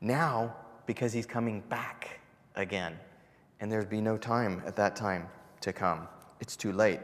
now 0.00 0.54
because 0.86 1.12
He's 1.12 1.26
coming 1.26 1.60
back 1.68 2.20
again, 2.54 2.98
and 3.60 3.70
there'd 3.70 3.90
be 3.90 4.00
no 4.00 4.16
time 4.16 4.62
at 4.66 4.76
that 4.76 4.96
time 4.96 5.28
to 5.60 5.72
come. 5.72 6.08
It's 6.40 6.56
too 6.56 6.72
late. 6.72 7.00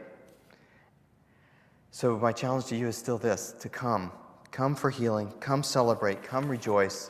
So, 1.91 2.17
my 2.17 2.31
challenge 2.31 2.65
to 2.65 2.75
you 2.75 2.87
is 2.87 2.97
still 2.97 3.17
this 3.17 3.53
to 3.59 3.69
come. 3.69 4.11
Come 4.51 4.75
for 4.75 4.89
healing, 4.89 5.31
come 5.39 5.63
celebrate, 5.63 6.23
come 6.23 6.49
rejoice, 6.49 7.09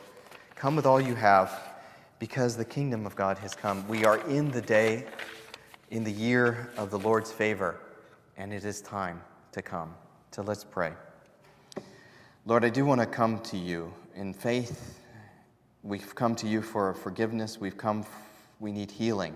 come 0.54 0.76
with 0.76 0.86
all 0.86 1.00
you 1.00 1.14
have, 1.14 1.74
because 2.18 2.56
the 2.56 2.64
kingdom 2.64 3.06
of 3.06 3.16
God 3.16 3.38
has 3.38 3.54
come. 3.54 3.86
We 3.88 4.04
are 4.04 4.18
in 4.28 4.50
the 4.50 4.62
day, 4.62 5.06
in 5.90 6.04
the 6.04 6.12
year 6.12 6.70
of 6.76 6.90
the 6.90 6.98
Lord's 6.98 7.30
favor, 7.30 7.80
and 8.36 8.52
it 8.52 8.64
is 8.64 8.80
time 8.80 9.20
to 9.52 9.62
come. 9.62 9.94
So 10.32 10.42
let's 10.42 10.64
pray. 10.64 10.92
Lord, 12.46 12.62
I 12.62 12.68
do 12.68 12.84
want 12.84 13.00
to 13.00 13.06
come 13.06 13.40
to 13.40 13.56
you 13.56 13.90
in 14.14 14.34
faith. 14.34 15.00
We've 15.82 16.14
come 16.14 16.36
to 16.36 16.46
you 16.46 16.60
for 16.60 16.92
forgiveness. 16.92 17.58
We've 17.58 17.78
come, 17.78 18.04
we 18.60 18.70
need 18.70 18.90
healing. 18.90 19.34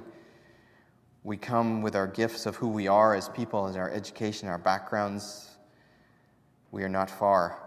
We 1.24 1.38
come 1.38 1.80
with 1.80 1.96
our 1.96 2.06
gifts 2.06 2.44
of 2.44 2.56
who 2.56 2.68
we 2.68 2.86
are 2.86 3.14
as 3.14 3.30
people, 3.30 3.66
as 3.66 3.76
our 3.76 3.90
education, 3.90 4.46
our 4.46 4.58
backgrounds. 4.58 5.56
We 6.70 6.82
are 6.82 6.88
not 6.90 7.08
far 7.08 7.58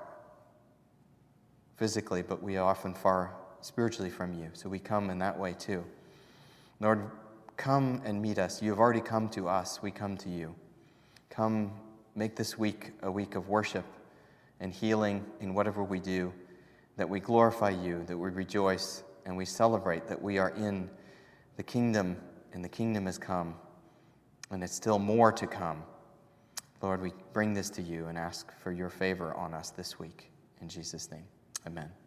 physically, 1.75 2.21
but 2.21 2.43
we 2.43 2.57
are 2.57 2.69
often 2.69 2.93
far 2.93 3.33
spiritually 3.61 4.11
from 4.11 4.35
you. 4.35 4.51
So 4.53 4.69
we 4.69 4.77
come 4.77 5.09
in 5.09 5.17
that 5.19 5.39
way 5.39 5.55
too. 5.57 5.83
Lord, 6.79 7.09
come 7.57 7.99
and 8.05 8.21
meet 8.21 8.37
us. 8.37 8.61
You 8.61 8.69
have 8.69 8.79
already 8.79 9.01
come 9.01 9.27
to 9.29 9.47
us. 9.47 9.81
We 9.81 9.89
come 9.89 10.17
to 10.17 10.29
you. 10.29 10.53
Come 11.31 11.71
make 12.13 12.35
this 12.35 12.59
week 12.59 12.91
a 13.01 13.09
week 13.09 13.33
of 13.33 13.49
worship 13.49 13.85
and 14.61 14.71
healing 14.71 15.25
in 15.41 15.53
whatever 15.53 15.83
we 15.83 15.99
do, 15.99 16.31
that 16.95 17.09
we 17.09 17.19
glorify 17.19 17.71
you, 17.71 18.03
that 18.05 18.17
we 18.17 18.29
rejoice, 18.29 19.03
and 19.25 19.35
we 19.35 19.43
celebrate 19.43 20.07
that 20.07 20.21
we 20.21 20.37
are 20.37 20.51
in 20.51 20.89
the 21.57 21.63
kingdom, 21.63 22.15
and 22.53 22.63
the 22.63 22.69
kingdom 22.69 23.05
has 23.05 23.17
come, 23.17 23.55
and 24.51 24.63
it's 24.63 24.75
still 24.75 24.99
more 24.99 25.31
to 25.31 25.47
come. 25.47 25.83
Lord, 26.81 27.01
we 27.01 27.11
bring 27.33 27.53
this 27.53 27.69
to 27.71 27.81
you 27.81 28.07
and 28.07 28.17
ask 28.17 28.51
for 28.59 28.71
your 28.71 28.89
favor 28.89 29.33
on 29.35 29.53
us 29.53 29.69
this 29.71 29.99
week. 29.99 30.31
In 30.61 30.69
Jesus' 30.69 31.11
name, 31.11 31.25
amen. 31.67 32.00